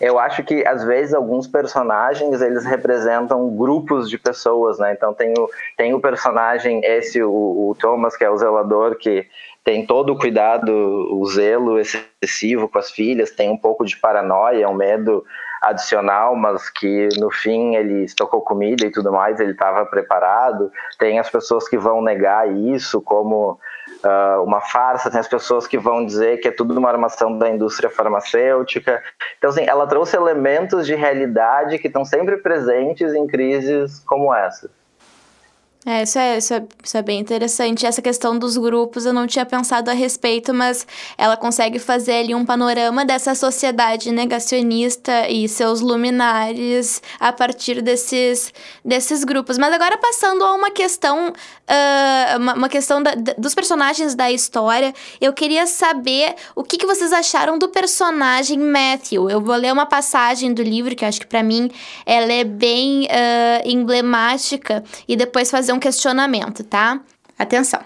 Eu 0.02 0.19
acho 0.19 0.43
que, 0.43 0.65
às 0.67 0.84
vezes, 0.84 1.13
alguns 1.13 1.47
personagens, 1.47 2.41
eles 2.41 2.65
representam 2.65 3.50
grupos 3.56 4.10
de 4.10 4.17
pessoas, 4.17 4.78
né? 4.80 4.93
Então, 4.93 5.13
tem 5.13 5.34
o, 5.38 5.50
tem 5.78 5.93
o 5.93 6.00
personagem, 6.00 6.82
esse, 6.84 7.21
o, 7.23 7.30
o 7.32 7.76
Thomas, 7.80 8.15
que 8.15 8.23
é 8.23 8.30
o 8.30 8.38
zelador, 8.38 8.97
que 8.97 9.26
tem 9.63 9.86
todo 9.86 10.13
o 10.13 10.17
cuidado, 10.17 10.71
o 10.71 11.26
zelo 11.26 11.80
excessivo 11.80 12.69
com 12.69 12.80
as 12.80 12.91
filhas, 12.91 13.32
tem 13.32 13.50
um 13.50 13.58
pouco 13.58 13.86
de 13.86 13.97
paranoia, 13.97 14.69
um 14.69 14.73
medo 14.73 15.26
adicional, 15.61 16.35
mas 16.35 16.69
que 16.69 17.09
no 17.17 17.31
fim 17.31 17.75
ele 17.75 18.03
estocou 18.03 18.41
comida 18.41 18.85
e 18.85 18.91
tudo 18.91 19.11
mais, 19.11 19.39
ele 19.39 19.51
estava 19.51 19.85
preparado. 19.85 20.71
Tem 20.97 21.19
as 21.19 21.29
pessoas 21.29 21.67
que 21.67 21.77
vão 21.77 22.01
negar 22.01 22.49
isso 22.51 23.01
como 23.01 23.59
uh, 24.03 24.43
uma 24.43 24.61
farsa, 24.61 25.09
tem 25.09 25.19
as 25.19 25.27
pessoas 25.27 25.67
que 25.67 25.77
vão 25.77 26.05
dizer 26.05 26.37
que 26.37 26.47
é 26.47 26.51
tudo 26.51 26.77
uma 26.77 26.89
armação 26.89 27.37
da 27.37 27.49
indústria 27.49 27.89
farmacêutica. 27.89 29.01
Então, 29.37 29.49
assim, 29.49 29.65
ela 29.67 29.87
trouxe 29.87 30.15
elementos 30.15 30.85
de 30.85 30.95
realidade 30.95 31.79
que 31.79 31.87
estão 31.87 32.05
sempre 32.05 32.37
presentes 32.37 33.13
em 33.13 33.27
crises 33.27 33.99
como 34.05 34.33
essa. 34.33 34.69
É 35.89 36.04
isso, 36.04 36.19
é, 36.19 36.38
isso 36.38 36.54
é, 36.54 36.63
isso 36.84 36.97
é 36.97 37.02
bem 37.02 37.17
interessante. 37.17 37.86
Essa 37.86 38.02
questão 38.02 38.38
dos 38.38 38.58
grupos 38.58 39.06
eu 39.06 39.13
não 39.13 39.26
tinha 39.26 39.45
pensado 39.45 39.89
a 39.89 39.93
respeito, 39.93 40.54
mas 40.54 40.86
ela 41.17 41.38
consegue 41.38 41.80
fazer 41.80 42.15
ali 42.15 42.36
um 42.36 42.45
panorama 42.45 43.06
dessa 43.06 43.34
sociedade 43.34 44.12
negacionista 44.12 45.30
e 45.30 45.47
seus 45.47 45.80
luminares 45.80 47.02
a 47.17 47.32
partir 47.32 47.82
desses, 47.82 48.54
desses 48.84 49.23
grupos. 49.23 49.58
Mas 49.58 49.73
agora 49.73 49.97
passando 49.97 50.43
a 50.43 50.56
uma 50.56 50.69
questão, 50.69 51.30
uh, 51.30 52.38
uma, 52.38 52.54
uma, 52.56 52.67
questão 52.67 53.02
da, 53.02 53.12
dos 53.38 53.56
personagens 53.56 54.13
da 54.13 54.30
história, 54.30 54.93
eu 55.21 55.32
queria 55.32 55.65
saber 55.65 56.36
o 56.54 56.65
que, 56.65 56.76
que 56.76 56.86
vocês 56.86 57.13
acharam 57.13 57.58
do 57.58 57.69
personagem 57.69 58.60
Matthew. 58.60 59.30
Eu 59.30 59.39
vou 59.39 59.56
ler 59.56 59.71
uma 59.71 59.86
passagem 59.86 60.54
do 60.54 60.62
livro 60.62 60.93
que 60.93 61.06
acho 61.06 61.21
que 61.21 61.28
para 61.28 61.41
mim 61.41 61.71
ela 62.06 62.34
é 62.34 62.43
bem 62.43 63.06
uh, 63.06 63.62
emblemática 63.63 64.84
e 65.08 65.15
depois 65.15 65.50
fazer 65.50 65.71
um 65.71 65.76
um 65.77 65.79
questionamento, 65.79 66.63
tá? 66.63 66.99
Atenção. 67.37 67.79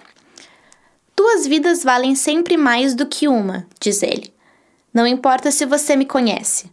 Duas 1.15 1.45
vidas 1.45 1.83
valem 1.83 2.15
sempre 2.15 2.57
mais 2.57 2.95
do 2.95 3.05
que 3.05 3.27
uma, 3.27 3.67
diz 3.79 4.01
ele. 4.01 4.33
Não 4.93 5.05
importa 5.05 5.51
se 5.51 5.65
você 5.65 5.95
me 5.95 6.05
conhece. 6.05 6.71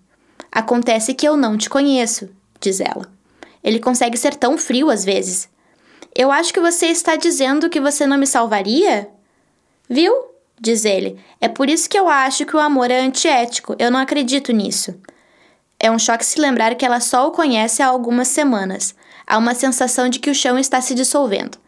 Acontece 0.51 1.13
que 1.13 1.29
eu 1.29 1.37
não 1.37 1.59
te 1.59 1.69
conheço, 1.69 2.31
diz 2.61 2.81
ela. 2.81 3.11
Ele 3.63 3.81
consegue 3.81 4.17
ser 4.17 4.35
tão 4.37 4.57
frio 4.57 4.91
às 4.91 5.05
vezes. 5.05 5.49
Eu 6.15 6.33
acho 6.33 6.55
que 6.55 6.61
você 6.61 6.87
está 6.87 7.17
dizendo 7.17 7.69
que 7.69 7.81
você 7.81 8.07
não 8.07 8.17
me 8.17 8.27
salvaria? 8.27 9.11
Viu? 9.89 10.15
Diz 10.61 10.85
ele. 10.85 11.21
É 11.41 11.49
por 11.49 11.69
isso 11.69 11.89
que 11.89 11.99
eu 11.99 12.09
acho 12.09 12.47
que 12.47 12.57
o 12.57 12.61
amor 12.61 12.91
é 12.91 13.01
antiético. 13.01 13.77
Eu 13.79 13.91
não 13.91 14.01
acredito 14.01 14.53
nisso. 14.53 14.95
É 15.79 15.91
um 15.91 15.99
choque 15.99 16.25
se 16.25 16.41
lembrar 16.41 16.75
que 16.75 16.85
ela 16.85 17.01
só 17.01 17.27
o 17.27 17.33
conhece 17.33 17.83
há 17.83 17.87
algumas 17.87 18.29
semanas. 18.29 18.95
Há 19.31 19.37
uma 19.37 19.55
sensação 19.55 20.09
de 20.09 20.19
que 20.19 20.31
o 20.31 20.35
chão 20.35 20.59
está 20.59 20.81
se 20.81 20.95
dissolvendo. 20.95 21.59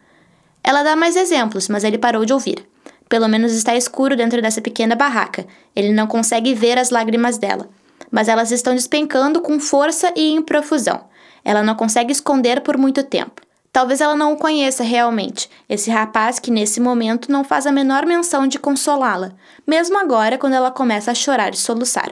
Ela 0.63 0.81
dá 0.81 0.95
mais 0.95 1.15
exemplos, 1.15 1.69
mas 1.69 1.83
ele 1.83 1.99
parou 1.99 2.25
de 2.25 2.33
ouvir. 2.33 2.67
Pelo 3.07 3.27
menos 3.27 3.53
está 3.53 3.75
escuro 3.75 4.15
dentro 4.15 4.41
dessa 4.41 4.61
pequena 4.61 4.95
barraca. 4.95 5.45
Ele 5.75 5.93
não 5.93 6.07
consegue 6.07 6.55
ver 6.55 6.79
as 6.79 6.89
lágrimas 6.89 7.37
dela. 7.37 7.69
Mas 8.09 8.27
elas 8.27 8.51
estão 8.51 8.73
despencando 8.73 9.41
com 9.41 9.59
força 9.59 10.11
e 10.15 10.31
em 10.31 10.41
profusão. 10.41 11.05
Ela 11.45 11.61
não 11.61 11.75
consegue 11.75 12.11
esconder 12.11 12.61
por 12.61 12.79
muito 12.79 13.03
tempo. 13.03 13.41
Talvez 13.71 14.01
ela 14.01 14.15
não 14.15 14.33
o 14.33 14.37
conheça 14.37 14.83
realmente, 14.83 15.49
esse 15.69 15.89
rapaz 15.89 16.39
que 16.39 16.51
nesse 16.51 16.81
momento 16.81 17.31
não 17.31 17.43
faz 17.43 17.67
a 17.67 17.71
menor 17.71 18.05
menção 18.05 18.45
de 18.45 18.59
consolá-la, 18.59 19.31
mesmo 19.65 19.97
agora 19.97 20.37
quando 20.37 20.55
ela 20.55 20.69
começa 20.71 21.11
a 21.11 21.15
chorar 21.15 21.53
e 21.53 21.57
soluçar. 21.57 22.11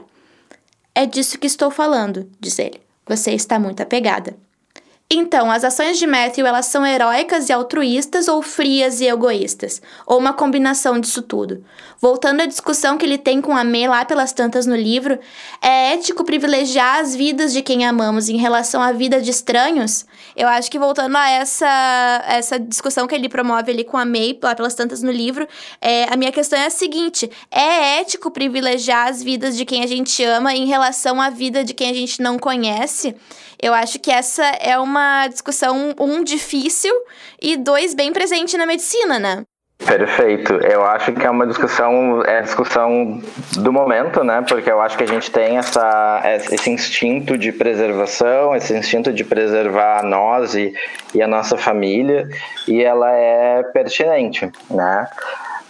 É 0.96 1.06
disso 1.06 1.38
que 1.38 1.48
estou 1.48 1.70
falando, 1.70 2.30
diz 2.40 2.60
ele. 2.60 2.80
Você 3.06 3.32
está 3.32 3.60
muito 3.60 3.82
apegada. 3.82 4.38
Então, 5.12 5.50
as 5.50 5.64
ações 5.64 5.98
de 5.98 6.06
Matthew, 6.06 6.46
elas 6.46 6.68
são 6.68 6.86
heróicas 6.86 7.50
e 7.50 7.52
altruístas 7.52 8.28
ou 8.28 8.44
frias 8.44 9.02
e 9.02 9.08
egoístas? 9.08 9.82
Ou 10.06 10.20
uma 10.20 10.34
combinação 10.34 11.00
disso 11.00 11.24
tudo? 11.24 11.66
Voltando 12.00 12.42
à 12.42 12.46
discussão 12.46 12.96
que 12.96 13.06
ele 13.08 13.18
tem 13.18 13.42
com 13.42 13.58
a 13.58 13.64
May 13.64 13.88
lá 13.88 14.06
pelas 14.06 14.34
tantas 14.34 14.68
no 14.68 14.76
livro, 14.76 15.18
é 15.64 15.94
ético 15.94 16.24
privilegiar 16.24 17.00
as 17.00 17.16
vidas 17.16 17.52
de 17.52 17.64
quem 17.64 17.88
amamos 17.88 18.30
em 18.30 18.38
relação 18.38 18.84
à 18.84 18.92
vida 18.92 19.20
de 19.20 19.32
estranhos? 19.32 20.06
Eu 20.36 20.48
acho 20.48 20.70
que 20.70 20.78
voltando 20.78 21.16
a 21.16 21.28
essa, 21.28 22.24
essa 22.28 22.60
discussão 22.60 23.08
que 23.08 23.16
ele 23.16 23.28
promove 23.28 23.72
ali 23.72 23.84
com 23.84 23.98
a 23.98 24.06
May 24.06 24.38
lá 24.44 24.54
pelas 24.54 24.76
tantas 24.76 25.02
no 25.02 25.12
livro, 25.12 25.48
é, 25.82 26.04
a 26.04 26.16
minha 26.16 26.32
questão 26.32 26.60
é 26.60 26.68
a 26.68 26.70
seguinte: 26.70 27.28
é 27.50 28.00
ético 28.00 28.30
privilegiar 28.30 29.08
as 29.08 29.24
vidas 29.24 29.58
de 29.58 29.66
quem 29.66 29.84
a 29.84 29.88
gente 29.88 30.24
ama 30.24 30.54
em 30.54 30.68
relação 30.68 31.20
à 31.20 31.32
vida 31.32 31.64
de 31.64 31.74
quem 31.74 31.90
a 31.90 31.94
gente 31.96 32.22
não 32.22 32.38
conhece? 32.38 33.16
Eu 33.62 33.74
acho 33.74 34.00
que 34.00 34.10
essa 34.10 34.46
é 34.62 34.80
uma 34.80 34.99
discussão, 35.30 35.94
um, 36.00 36.24
difícil 36.24 36.94
e 37.42 37.58
dois, 37.58 37.94
bem 37.94 38.12
presente 38.12 38.58
na 38.58 38.66
medicina, 38.66 39.20
né? 39.20 39.44
Perfeito. 39.86 40.54
Eu 40.56 40.84
acho 40.84 41.14
que 41.14 41.26
é 41.26 41.30
uma 41.30 41.48
discussão, 41.48 42.22
é 42.26 42.42
discussão 42.42 43.22
do 43.58 43.72
momento, 43.72 44.24
né? 44.24 44.44
Porque 44.48 44.70
eu 44.70 44.82
acho 44.82 44.98
que 44.98 45.04
a 45.04 45.08
gente 45.08 45.32
tem 45.32 45.58
essa, 45.58 46.22
esse 46.52 46.70
instinto 46.70 47.38
de 47.38 47.52
preservação, 47.52 48.54
esse 48.56 48.74
instinto 48.74 49.14
de 49.14 49.24
preservar 49.24 50.04
nós 50.04 50.54
e, 50.54 50.74
e 51.16 51.22
a 51.22 51.28
nossa 51.28 51.58
família, 51.58 52.28
e 52.68 52.84
ela 52.84 53.10
é 53.12 53.64
pertinente, 53.64 54.52
né? 54.70 55.08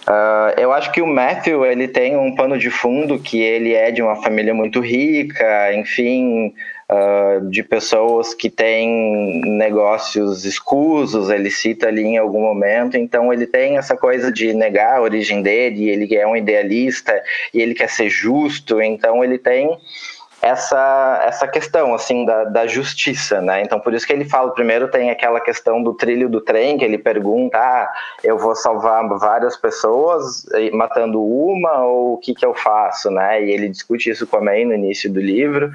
Uh, 0.08 0.60
eu 0.60 0.74
acho 0.74 0.92
que 0.92 1.04
o 1.04 1.08
Matthew 1.08 1.64
ele 1.64 1.88
tem 1.88 2.18
um 2.18 2.34
pano 2.34 2.58
de 2.58 2.72
fundo 2.72 3.20
que 3.20 3.40
ele 3.40 3.76
é 3.76 3.92
de 3.92 4.02
uma 4.02 4.16
família 4.24 4.56
muito 4.56 4.80
rica, 4.80 5.72
enfim, 5.76 6.52
uh, 6.90 7.50
de 7.50 7.64
pessoas 7.64 8.34
que 8.34 8.50
têm 8.50 9.42
negócios 9.46 10.46
escusos, 10.46 11.30
ele 11.30 11.52
cita 11.52 11.88
ali 11.88 12.04
em 12.04 12.18
algum 12.18 12.42
momento, 12.42 12.98
então 12.98 13.32
ele 13.32 13.46
tem 13.46 13.78
essa 13.78 13.96
coisa 13.96 14.32
de 14.32 14.54
negar 14.54 14.98
a 14.98 15.02
origem 15.02 15.42
dele, 15.42 15.90
ele 15.90 16.16
é 16.16 16.28
um 16.28 16.36
idealista 16.36 17.14
e 17.54 17.62
ele 17.62 17.74
quer 17.74 17.90
ser 17.90 18.10
justo, 18.10 18.82
então 18.82 19.24
ele 19.24 19.38
tem 19.38 19.78
essa, 20.42 21.22
essa 21.26 21.48
questão 21.48 21.94
assim 21.94 22.26
da, 22.26 22.46
da 22.46 22.68
justiça, 22.68 23.42
né? 23.42 23.62
Então 23.62 23.80
por 23.80 23.94
isso 23.94 24.08
que 24.08 24.14
ele 24.14 24.26
fala 24.26 24.54
primeiro 24.54 24.90
tem 24.90 25.10
aquela 25.10 25.40
questão 25.40 25.84
do 25.84 25.94
trilho 25.94 26.30
do 26.30 26.42
trem 26.42 26.78
que 26.78 26.86
ele 26.86 26.98
pergunta, 26.98 27.58
ah, 27.58 27.92
eu 28.24 28.38
vou 28.38 28.56
salvar 28.56 29.08
várias 29.18 29.58
pessoas 29.58 30.46
matando 30.74 31.22
uma 31.22 31.84
ou 31.84 32.14
o 32.14 32.18
que 32.18 32.34
que 32.34 32.46
eu 32.46 32.54
faço, 32.54 33.12
né? 33.12 33.44
E 33.44 33.52
ele 33.52 33.70
discute 33.70 34.10
isso 34.10 34.26
com 34.26 34.38
a 34.38 34.42
May 34.42 34.66
no 34.66 34.74
início 34.74 35.12
do 35.12 35.20
livro. 35.20 35.68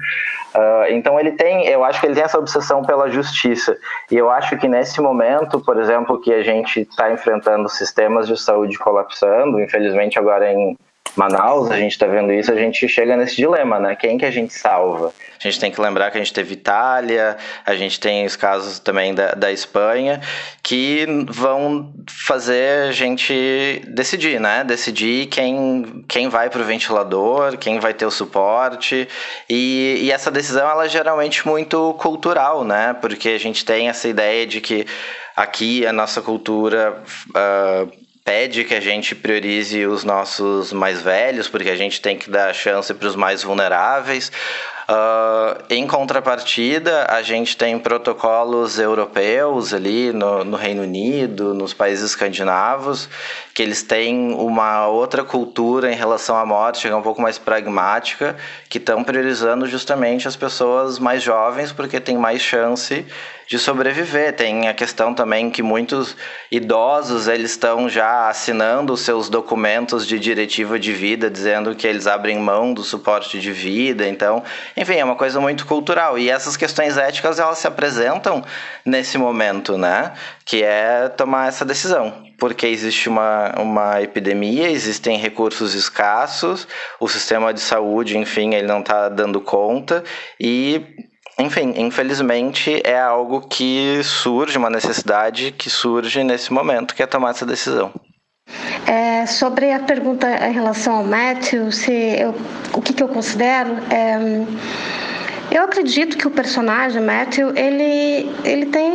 Uh, 0.55 0.89
então 0.89 1.19
ele 1.19 1.33
tem, 1.33 1.67
eu 1.67 1.83
acho 1.83 1.99
que 1.99 2.07
ele 2.07 2.15
tem 2.15 2.23
essa 2.23 2.39
obsessão 2.39 2.81
pela 2.81 3.09
justiça 3.09 3.77
e 4.09 4.15
eu 4.15 4.29
acho 4.29 4.57
que 4.57 4.69
nesse 4.69 5.01
momento, 5.01 5.59
por 5.59 5.77
exemplo, 5.77 6.21
que 6.21 6.33
a 6.33 6.41
gente 6.41 6.81
está 6.81 7.11
enfrentando 7.11 7.67
sistemas 7.67 8.25
de 8.25 8.39
saúde 8.39 8.77
colapsando, 8.77 9.59
infelizmente 9.59 10.17
agora 10.17 10.51
em 10.51 10.77
Manaus, 11.15 11.71
a 11.71 11.77
gente 11.77 11.93
está 11.93 12.05
vendo 12.05 12.31
isso, 12.33 12.51
a 12.51 12.55
gente 12.55 12.87
chega 12.87 13.15
nesse 13.15 13.37
dilema, 13.37 13.79
né? 13.79 13.95
Quem 13.95 14.17
que 14.17 14.25
a 14.25 14.31
gente 14.31 14.53
salva? 14.53 15.13
A 15.39 15.43
gente 15.47 15.59
tem 15.59 15.71
que 15.71 15.79
lembrar 15.79 16.11
que 16.11 16.17
a 16.17 16.21
gente 16.21 16.33
teve 16.33 16.53
Itália, 16.53 17.37
a 17.65 17.75
gente 17.75 17.99
tem 17.99 18.25
os 18.25 18.35
casos 18.35 18.79
também 18.79 19.13
da, 19.13 19.31
da 19.33 19.51
Espanha, 19.51 20.19
que 20.61 21.05
vão 21.29 21.93
fazer 22.07 22.89
a 22.89 22.91
gente 22.91 23.81
decidir, 23.87 24.39
né? 24.39 24.63
Decidir 24.63 25.27
quem, 25.27 26.03
quem 26.07 26.27
vai 26.27 26.49
para 26.49 26.61
o 26.61 26.65
ventilador, 26.65 27.57
quem 27.57 27.79
vai 27.79 27.93
ter 27.93 28.05
o 28.05 28.11
suporte. 28.11 29.07
E, 29.49 29.99
e 30.01 30.11
essa 30.11 30.29
decisão, 30.29 30.69
ela 30.69 30.85
é 30.85 30.89
geralmente 30.89 31.47
muito 31.47 31.93
cultural, 31.95 32.63
né? 32.63 32.95
Porque 32.99 33.29
a 33.29 33.39
gente 33.39 33.63
tem 33.63 33.87
essa 33.87 34.07
ideia 34.07 34.45
de 34.45 34.59
que 34.59 34.85
aqui 35.35 35.85
a 35.85 35.93
nossa 35.93 36.21
cultura. 36.21 37.01
Uh, 37.29 38.04
pede 38.25 38.63
que 38.63 38.73
a 38.73 38.79
gente 38.79 39.13
priorize 39.13 39.85
os 39.85 40.03
nossos 40.03 40.73
mais 40.73 40.99
velhos, 40.99 41.47
porque 41.47 41.69
a 41.69 41.75
gente 41.75 42.01
tem 42.01 42.17
que 42.17 42.27
dar 42.27 42.51
chance 42.55 42.91
para 42.91 43.07
os 43.07 43.15
mais 43.15 43.43
vulneráveis. 43.43 44.31
Uh, 44.89 45.63
em 45.69 45.85
contrapartida, 45.85 47.05
a 47.09 47.21
gente 47.21 47.55
tem 47.55 47.77
protocolos 47.77 48.79
europeus 48.79 49.73
ali 49.75 50.11
no, 50.11 50.43
no, 50.43 50.57
Reino 50.57 50.81
Unido, 50.81 51.53
nos 51.53 51.73
países 51.73 52.11
escandinavos, 52.11 53.07
que 53.53 53.61
eles 53.61 53.83
têm 53.83 54.33
uma 54.33 54.87
outra 54.87 55.23
cultura 55.23 55.91
em 55.91 55.95
relação 55.95 56.35
à 56.35 56.45
morte, 56.45 56.87
que 56.87 56.93
é 56.93 56.95
um 56.95 57.01
pouco 57.03 57.21
mais 57.21 57.37
pragmática, 57.37 58.35
que 58.67 58.79
estão 58.79 59.03
priorizando 59.03 59.67
justamente 59.67 60.27
as 60.27 60.35
pessoas 60.35 60.97
mais 60.97 61.21
jovens, 61.21 61.71
porque 61.71 61.99
tem 61.99 62.17
mais 62.17 62.41
chance 62.41 63.05
de 63.47 63.59
sobreviver. 63.59 64.33
Tem 64.35 64.67
a 64.67 64.73
questão 64.73 65.13
também 65.13 65.49
que 65.49 65.61
muitos 65.61 66.15
idosos 66.51 67.27
eles 67.27 67.51
estão 67.51 67.87
já 67.87 68.27
assinando 68.29 68.93
os 68.93 69.01
seus 69.01 69.29
documentos 69.29 70.07
de 70.07 70.19
diretiva 70.19 70.79
de 70.79 70.91
vida, 70.93 71.29
dizendo 71.29 71.75
que 71.75 71.87
eles 71.87 72.07
abrem 72.07 72.39
mão 72.39 72.73
do 72.73 72.83
suporte 72.83 73.39
de 73.39 73.51
vida. 73.51 74.07
Então, 74.07 74.43
Enfim, 74.75 74.95
é 74.95 75.03
uma 75.03 75.15
coisa 75.15 75.39
muito 75.39 75.65
cultural. 75.65 76.17
E 76.17 76.29
essas 76.29 76.57
questões 76.57 76.97
éticas, 76.97 77.39
elas 77.39 77.57
se 77.57 77.67
apresentam 77.67 78.43
nesse 78.85 79.17
momento, 79.17 79.77
né? 79.77 80.13
Que 80.45 80.63
é 80.63 81.09
tomar 81.09 81.47
essa 81.47 81.65
decisão. 81.65 82.25
Porque 82.37 82.67
existe 82.67 83.07
uma, 83.07 83.53
uma 83.57 84.01
epidemia, 84.01 84.69
existem 84.69 85.17
recursos 85.17 85.73
escassos, 85.73 86.67
o 86.99 87.07
sistema 87.07 87.53
de 87.53 87.61
saúde, 87.61 88.17
enfim, 88.17 88.53
ele 88.53 88.67
não 88.67 88.81
está 88.81 89.07
dando 89.07 89.39
conta. 89.39 90.03
E 90.39 90.81
enfim, 91.37 91.73
infelizmente 91.77 92.81
é 92.83 92.99
algo 92.99 93.41
que 93.41 94.01
surge, 94.03 94.57
uma 94.57 94.69
necessidade 94.69 95.51
que 95.51 95.69
surge 95.69 96.23
nesse 96.23 96.51
momento, 96.53 96.95
que 96.95 97.03
é 97.03 97.07
tomar 97.07 97.31
essa 97.31 97.45
decisão. 97.45 97.91
É, 98.85 99.25
sobre 99.25 99.71
a 99.71 99.79
pergunta 99.79 100.27
em 100.47 100.53
relação 100.53 100.97
ao 100.97 101.03
Matthew, 101.03 101.71
se 101.71 101.91
eu, 101.91 102.35
o 102.73 102.81
que, 102.81 102.93
que 102.93 103.01
eu 103.01 103.07
considero, 103.07 103.71
é, 103.89 104.45
eu 105.51 105.63
acredito 105.63 106.17
que 106.17 106.27
o 106.27 106.31
personagem 106.31 107.01
Matthew 107.01 107.55
ele 107.55 108.29
ele 108.43 108.65
tem 108.67 108.91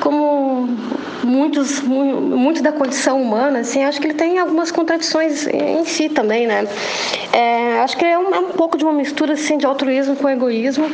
como 0.00 0.68
muitos 1.24 1.80
muito 1.80 2.62
da 2.62 2.72
condição 2.72 3.20
humana 3.20 3.60
assim 3.60 3.84
acho 3.84 4.00
que 4.00 4.06
ele 4.06 4.14
tem 4.14 4.38
algumas 4.38 4.70
contradições 4.70 5.46
em 5.46 5.84
si 5.84 6.08
também 6.08 6.46
né 6.46 6.66
é, 7.32 7.80
acho 7.80 7.96
que 7.96 8.04
é 8.04 8.18
um, 8.18 8.34
é 8.34 8.38
um 8.38 8.50
pouco 8.50 8.76
de 8.76 8.84
uma 8.84 8.92
mistura 8.92 9.32
assim 9.32 9.58
de 9.58 9.66
altruísmo 9.66 10.14
com 10.16 10.28
egoísmo 10.28 10.90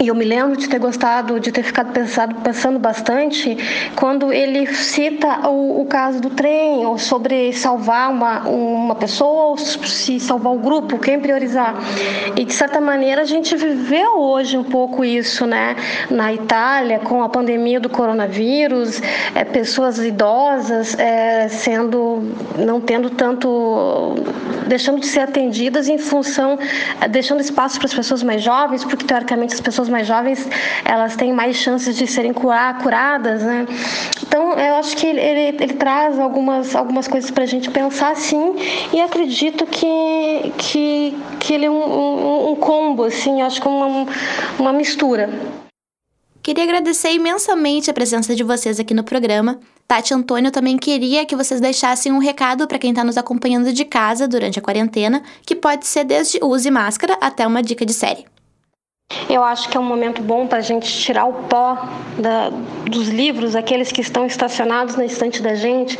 e 0.00 0.08
eu 0.08 0.14
me 0.14 0.24
lembro 0.24 0.56
de 0.56 0.68
ter 0.68 0.78
gostado, 0.78 1.38
de 1.38 1.52
ter 1.52 1.62
ficado 1.62 1.92
pensado, 1.92 2.34
pensando 2.36 2.78
bastante 2.78 3.56
quando 3.96 4.32
ele 4.32 4.66
cita 4.74 5.48
o, 5.48 5.82
o 5.82 5.86
caso 5.86 6.20
do 6.20 6.30
trem, 6.30 6.84
ou 6.84 6.98
sobre 6.98 7.52
salvar 7.52 8.10
uma, 8.10 8.40
uma 8.48 8.94
pessoa 8.94 9.46
ou 9.46 9.56
se 9.58 10.18
salvar 10.18 10.52
o 10.52 10.58
grupo, 10.58 10.98
quem 10.98 11.20
priorizar. 11.20 11.74
E 12.36 12.44
de 12.44 12.52
certa 12.52 12.80
maneira 12.80 13.22
a 13.22 13.24
gente 13.24 13.54
viveu 13.56 14.18
hoje 14.18 14.56
um 14.56 14.64
pouco 14.64 15.04
isso, 15.04 15.46
né? 15.46 15.76
Na 16.10 16.32
Itália, 16.32 16.98
com 16.98 17.22
a 17.22 17.28
pandemia 17.28 17.78
do 17.78 17.88
coronavírus, 17.88 19.00
é, 19.34 19.44
pessoas 19.44 19.98
idosas 19.98 20.98
é, 20.98 21.48
sendo, 21.48 22.22
não 22.58 22.80
tendo 22.80 23.10
tanto, 23.10 24.14
deixando 24.66 25.00
de 25.00 25.06
ser 25.06 25.20
atendidas 25.20 25.88
em 25.88 25.98
função, 25.98 26.58
é, 27.00 27.08
deixando 27.08 27.40
espaço 27.40 27.78
para 27.78 27.86
as 27.86 27.94
pessoas 27.94 28.22
mais 28.22 28.42
jovens, 28.42 28.84
porque 28.84 29.04
teoricamente 29.04 29.54
as 29.54 29.60
pessoas 29.60 29.83
pessoas 29.84 29.88
mais 29.88 30.06
jovens 30.06 30.48
elas 30.84 31.16
têm 31.16 31.32
mais 31.32 31.56
chances 31.56 31.96
de 31.96 32.06
serem 32.06 32.32
curadas, 32.32 33.42
né? 33.42 33.66
Então 34.26 34.52
eu 34.52 34.76
acho 34.76 34.96
que 34.96 35.06
ele, 35.06 35.20
ele, 35.20 35.62
ele 35.62 35.74
traz 35.74 36.18
algumas, 36.18 36.74
algumas 36.74 37.06
coisas 37.06 37.30
para 37.30 37.44
a 37.44 37.46
gente 37.46 37.70
pensar 37.70 38.16
sim 38.16 38.54
e 38.92 39.00
acredito 39.00 39.66
que, 39.66 40.52
que, 40.58 41.16
que 41.40 41.54
ele 41.54 41.66
é 41.66 41.70
um, 41.70 41.74
um, 41.74 42.50
um 42.52 42.56
combo, 42.56 43.04
assim, 43.04 43.42
acho 43.42 43.60
que 43.60 43.68
uma, 43.68 44.06
uma 44.58 44.72
mistura. 44.72 45.30
Queria 46.42 46.64
agradecer 46.64 47.10
imensamente 47.10 47.90
a 47.90 47.94
presença 47.94 48.34
de 48.34 48.42
vocês 48.42 48.78
aqui 48.78 48.92
no 48.92 49.02
programa. 49.02 49.58
Tati 49.88 50.12
Antônio 50.12 50.50
também 50.50 50.76
queria 50.76 51.24
que 51.24 51.36
vocês 51.36 51.58
deixassem 51.60 52.12
um 52.12 52.18
recado 52.18 52.66
para 52.66 52.78
quem 52.78 52.90
está 52.90 53.02
nos 53.02 53.16
acompanhando 53.16 53.72
de 53.72 53.84
casa 53.84 54.28
durante 54.28 54.58
a 54.58 54.62
quarentena, 54.62 55.22
que 55.46 55.54
pode 55.54 55.86
ser 55.86 56.04
desde 56.04 56.38
use 56.42 56.70
máscara 56.70 57.16
até 57.20 57.46
uma 57.46 57.62
dica 57.62 57.86
de 57.86 57.94
série. 57.94 58.26
Eu 59.28 59.42
acho 59.42 59.68
que 59.68 59.76
é 59.76 59.80
um 59.80 59.84
momento 59.84 60.22
bom 60.22 60.46
para 60.46 60.58
a 60.58 60.62
gente 60.62 60.86
tirar 60.86 61.24
o 61.24 61.32
pó 61.32 61.88
da, 62.18 62.50
dos 62.86 63.08
livros, 63.08 63.54
aqueles 63.54 63.90
que 63.90 64.00
estão 64.00 64.26
estacionados 64.26 64.96
na 64.96 65.04
estante 65.04 65.42
da 65.42 65.54
gente, 65.54 65.98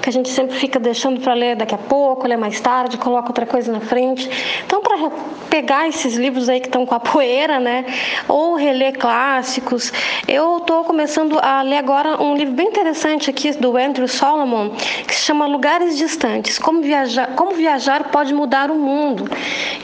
que 0.00 0.08
a 0.08 0.12
gente 0.12 0.28
sempre 0.28 0.56
fica 0.56 0.78
deixando 0.78 1.20
para 1.20 1.34
ler 1.34 1.56
daqui 1.56 1.74
a 1.74 1.78
pouco, 1.78 2.26
ler 2.26 2.36
mais 2.36 2.60
tarde, 2.60 2.96
coloca 2.96 3.28
outra 3.28 3.44
coisa 3.44 3.72
na 3.72 3.80
frente. 3.80 4.30
Então, 4.64 4.80
para 4.80 5.10
pegar 5.50 5.88
esses 5.88 6.14
livros 6.14 6.48
aí 6.48 6.60
que 6.60 6.68
estão 6.68 6.86
com 6.86 6.94
a 6.94 7.00
poeira, 7.00 7.58
né, 7.58 7.84
ou 8.28 8.54
reler 8.54 8.98
clássicos, 8.98 9.92
eu 10.26 10.58
estou 10.58 10.84
começando 10.84 11.38
a 11.40 11.62
ler 11.62 11.78
agora 11.78 12.22
um 12.22 12.36
livro 12.36 12.54
bem 12.54 12.68
interessante 12.68 13.28
aqui 13.28 13.52
do 13.52 13.76
Andrew 13.76 14.08
Solomon, 14.08 14.70
que 15.06 15.14
se 15.14 15.22
chama 15.22 15.46
Lugares 15.46 15.96
Distantes: 15.96 16.58
Como 16.58 16.82
viajar, 16.82 17.34
como 17.34 17.52
viajar 17.52 18.04
pode 18.04 18.32
mudar 18.32 18.70
o 18.70 18.76
mundo, 18.76 19.28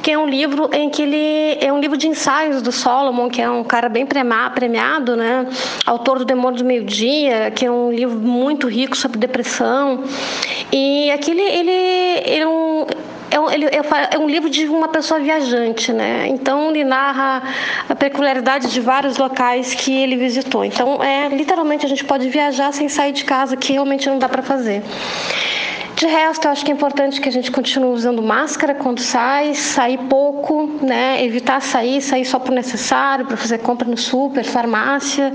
que 0.02 0.10
é 0.10 0.18
um 0.18 0.26
livro 0.26 0.70
em 0.72 0.88
que 0.88 1.02
ele 1.02 1.58
é 1.60 1.72
um 1.72 1.80
livro 1.80 1.96
de 1.96 2.08
ensaios 2.08 2.61
do 2.62 2.72
Solomon, 2.72 3.28
que 3.28 3.42
é 3.42 3.50
um 3.50 3.64
cara 3.64 3.88
bem 3.88 4.06
premiado, 4.06 5.16
né? 5.16 5.46
Autor 5.84 6.18
do 6.18 6.24
Demônio 6.24 6.58
do 6.58 6.64
Meio-Dia, 6.64 7.50
que 7.50 7.66
é 7.66 7.70
um 7.70 7.90
livro 7.90 8.18
muito 8.18 8.68
rico 8.68 8.96
sobre 8.96 9.18
depressão. 9.18 10.04
E 10.72 11.10
aquele 11.10 11.42
ele, 11.42 11.70
ele 11.70 12.42
é 12.42 12.48
um 12.48 12.86
é 13.32 13.40
um, 13.40 13.50
ele, 13.50 13.64
é 14.10 14.18
um 14.18 14.28
livro 14.28 14.50
de 14.50 14.66
uma 14.66 14.88
pessoa 14.88 15.18
viajante, 15.18 15.90
né? 15.90 16.26
Então 16.28 16.68
ele 16.68 16.84
narra 16.84 17.42
a 17.88 17.94
peculiaridade 17.94 18.70
de 18.70 18.80
vários 18.80 19.16
locais 19.16 19.72
que 19.72 19.90
ele 19.90 20.16
visitou. 20.16 20.64
Então 20.64 21.02
é 21.02 21.28
literalmente 21.28 21.86
a 21.86 21.88
gente 21.88 22.04
pode 22.04 22.28
viajar 22.28 22.72
sem 22.72 22.90
sair 22.90 23.12
de 23.12 23.24
casa, 23.24 23.56
que 23.56 23.72
realmente 23.72 24.06
não 24.06 24.18
dá 24.18 24.28
para 24.28 24.42
fazer. 24.42 24.82
De 26.02 26.08
resto, 26.08 26.46
eu 26.46 26.50
acho 26.50 26.64
que 26.64 26.72
é 26.72 26.74
importante 26.74 27.20
que 27.20 27.28
a 27.28 27.32
gente 27.32 27.48
continue 27.52 27.90
usando 27.90 28.20
máscara 28.20 28.74
quando 28.74 28.98
sai, 28.98 29.54
sair 29.54 29.98
pouco, 30.08 30.68
né? 30.82 31.24
evitar 31.24 31.62
sair, 31.62 32.02
sair 32.02 32.24
só 32.24 32.40
por 32.40 32.50
necessário, 32.50 33.24
para 33.24 33.36
fazer 33.36 33.58
compra 33.58 33.88
no 33.88 33.96
super, 33.96 34.42
farmácia, 34.42 35.32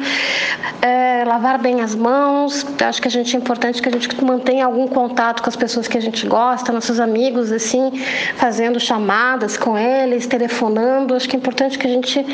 é, 0.81 1.23
lavar 1.25 1.57
bem 1.57 1.79
as 1.79 1.95
mãos. 1.95 2.65
Eu 2.81 2.85
acho 2.85 3.01
que 3.01 3.07
a 3.07 3.11
gente 3.11 3.33
é 3.33 3.39
importante 3.39 3.81
que 3.81 3.87
a 3.87 3.91
gente 3.93 4.21
mantenha 4.21 4.65
algum 4.65 4.89
contato 4.89 5.41
com 5.41 5.47
as 5.47 5.55
pessoas 5.55 5.87
que 5.87 5.97
a 5.97 6.01
gente 6.01 6.27
gosta, 6.27 6.73
nossos 6.73 6.99
amigos, 6.99 7.49
assim, 7.49 7.89
fazendo 8.35 8.77
chamadas 8.77 9.55
com 9.55 9.77
eles, 9.77 10.27
telefonando. 10.27 11.15
Acho 11.15 11.29
que 11.29 11.37
é 11.37 11.39
importante 11.39 11.79
que 11.79 11.87
a 11.87 11.89
gente 11.89 12.25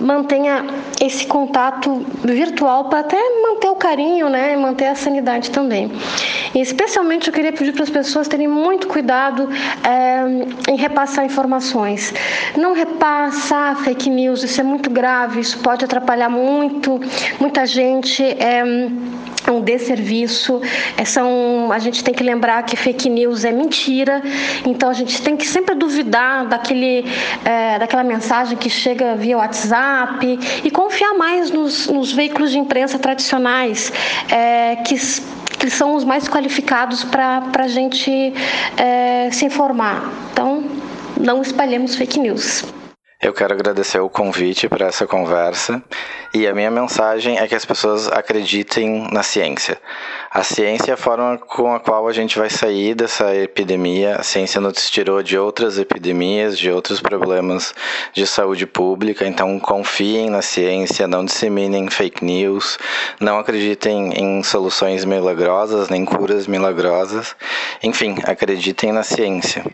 mantenha 0.00 0.64
esse 0.98 1.26
contato 1.26 2.06
virtual 2.24 2.86
para 2.86 3.00
até 3.00 3.18
manter 3.42 3.68
o 3.68 3.76
carinho, 3.76 4.30
né? 4.30 4.56
Manter 4.56 4.86
a 4.86 4.94
sanidade 4.94 5.50
também. 5.50 5.92
E 6.54 6.60
especialmente 6.62 7.28
eu 7.28 7.34
queria 7.34 7.52
pedir 7.52 7.72
para 7.72 7.81
as 7.82 7.90
pessoas 7.90 8.28
terem 8.28 8.48
muito 8.48 8.86
cuidado 8.88 9.48
é, 9.84 10.70
em 10.70 10.76
repassar 10.76 11.24
informações. 11.24 12.12
Não 12.56 12.72
repassar 12.72 13.76
fake 13.78 14.08
news, 14.08 14.42
isso 14.42 14.60
é 14.60 14.64
muito 14.64 14.90
grave, 14.90 15.40
isso 15.40 15.58
pode 15.58 15.84
atrapalhar 15.84 16.28
muito, 16.28 17.00
muita 17.40 17.66
gente. 17.66 18.22
É, 18.22 18.62
um 19.50 19.60
desserviço. 19.60 20.60
É, 20.96 21.04
são, 21.04 21.70
a 21.72 21.78
gente 21.78 22.04
tem 22.04 22.14
que 22.14 22.22
lembrar 22.22 22.62
que 22.62 22.76
fake 22.76 23.08
news 23.08 23.44
é 23.44 23.52
mentira, 23.52 24.22
então 24.66 24.88
a 24.90 24.92
gente 24.92 25.20
tem 25.22 25.36
que 25.36 25.46
sempre 25.46 25.74
duvidar 25.74 26.46
daquele, 26.46 27.04
é, 27.44 27.78
daquela 27.78 28.04
mensagem 28.04 28.56
que 28.56 28.70
chega 28.70 29.16
via 29.16 29.36
WhatsApp 29.36 30.38
e 30.62 30.70
confiar 30.70 31.14
mais 31.14 31.50
nos, 31.50 31.88
nos 31.88 32.12
veículos 32.12 32.50
de 32.50 32.58
imprensa 32.58 32.98
tradicionais, 32.98 33.92
é, 34.30 34.76
que 34.76 34.96
que 35.62 35.70
são 35.70 35.94
os 35.94 36.02
mais 36.02 36.26
qualificados 36.28 37.04
para 37.04 37.48
a 37.56 37.68
gente 37.68 38.10
é, 38.76 39.30
se 39.30 39.44
informar. 39.44 40.10
Então, 40.32 40.64
não 41.20 41.40
espalhemos 41.40 41.94
fake 41.94 42.18
news. 42.18 42.64
Eu 43.22 43.32
quero 43.32 43.54
agradecer 43.54 44.00
o 44.00 44.10
convite 44.10 44.68
para 44.68 44.86
essa 44.86 45.06
conversa 45.06 45.80
e 46.34 46.44
a 46.44 46.52
minha 46.52 46.72
mensagem 46.72 47.38
é 47.38 47.46
que 47.46 47.54
as 47.54 47.64
pessoas 47.64 48.08
acreditem 48.08 49.06
na 49.12 49.22
ciência. 49.22 49.78
A 50.28 50.42
ciência 50.42 50.90
é 50.90 50.94
a 50.94 50.96
forma 50.96 51.38
com 51.38 51.72
a 51.72 51.78
qual 51.78 52.08
a 52.08 52.12
gente 52.12 52.36
vai 52.36 52.50
sair 52.50 52.96
dessa 52.96 53.32
epidemia. 53.36 54.16
A 54.16 54.24
ciência 54.24 54.60
nos 54.60 54.90
tirou 54.90 55.22
de 55.22 55.38
outras 55.38 55.78
epidemias, 55.78 56.58
de 56.58 56.68
outros 56.68 57.00
problemas 57.00 57.72
de 58.12 58.26
saúde 58.26 58.66
pública. 58.66 59.24
Então, 59.24 59.60
confiem 59.60 60.28
na 60.28 60.42
ciência, 60.42 61.06
não 61.06 61.24
disseminem 61.24 61.88
fake 61.88 62.24
news, 62.24 62.76
não 63.20 63.38
acreditem 63.38 64.14
em 64.14 64.42
soluções 64.42 65.04
milagrosas, 65.04 65.88
nem 65.88 66.04
curas 66.04 66.48
milagrosas. 66.48 67.36
Enfim, 67.84 68.16
acreditem 68.24 68.90
na 68.90 69.04
ciência. 69.04 69.64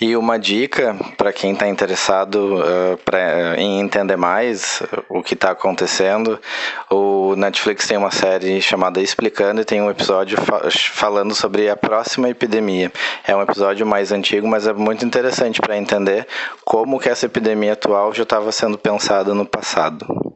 E 0.00 0.16
uma 0.16 0.38
dica 0.38 0.96
para 1.18 1.32
quem 1.32 1.52
está 1.52 1.68
interessado 1.68 2.62
uh, 2.92 2.96
pra, 3.04 3.56
em 3.56 3.80
entender 3.80 4.16
mais 4.16 4.80
o 5.08 5.22
que 5.22 5.34
está 5.34 5.50
acontecendo: 5.50 6.38
o 6.88 7.34
Netflix 7.34 7.86
tem 7.86 7.96
uma 7.96 8.12
série 8.12 8.60
chamada 8.62 9.00
Explicando 9.00 9.60
e 9.60 9.64
tem 9.64 9.82
um 9.82 9.88
um 9.88 9.90
episódio 9.90 10.38
fa 10.42 10.70
falando 10.92 11.34
sobre 11.34 11.68
a 11.68 11.76
próxima 11.76 12.28
epidemia. 12.28 12.92
É 13.26 13.34
um 13.34 13.42
episódio 13.42 13.86
mais 13.86 14.12
antigo, 14.12 14.46
mas 14.46 14.66
é 14.66 14.72
muito 14.72 15.04
interessante 15.04 15.60
para 15.60 15.76
entender 15.76 16.26
como 16.64 17.00
que 17.00 17.08
essa 17.08 17.26
epidemia 17.26 17.72
atual 17.72 18.12
já 18.12 18.22
estava 18.22 18.52
sendo 18.52 18.78
pensada 18.78 19.34
no 19.34 19.46
passado. 19.46 20.27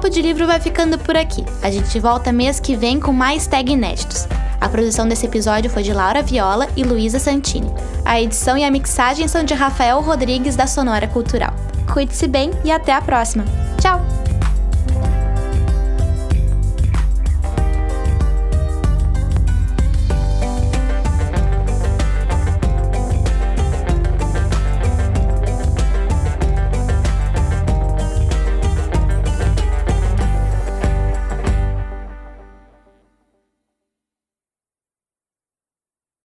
Papo 0.00 0.14
de 0.14 0.22
Livro 0.22 0.46
vai 0.46 0.58
ficando 0.58 0.98
por 0.98 1.14
aqui. 1.14 1.44
A 1.60 1.70
gente 1.70 2.00
volta 2.00 2.32
mês 2.32 2.58
que 2.58 2.74
vem 2.74 2.98
com 2.98 3.12
mais 3.12 3.46
tag 3.46 3.70
inéditos. 3.70 4.26
A 4.58 4.66
produção 4.66 5.06
desse 5.06 5.26
episódio 5.26 5.70
foi 5.70 5.82
de 5.82 5.92
Laura 5.92 6.22
Viola 6.22 6.66
e 6.74 6.82
Luísa 6.82 7.18
Santini. 7.18 7.70
A 8.02 8.18
edição 8.18 8.56
e 8.56 8.64
a 8.64 8.70
mixagem 8.70 9.28
são 9.28 9.44
de 9.44 9.52
Rafael 9.52 10.00
Rodrigues 10.00 10.56
da 10.56 10.66
Sonora 10.66 11.06
Cultural. 11.06 11.54
Cuide-se 11.92 12.26
bem 12.26 12.50
e 12.64 12.72
até 12.72 12.94
a 12.94 13.02
próxima! 13.02 13.44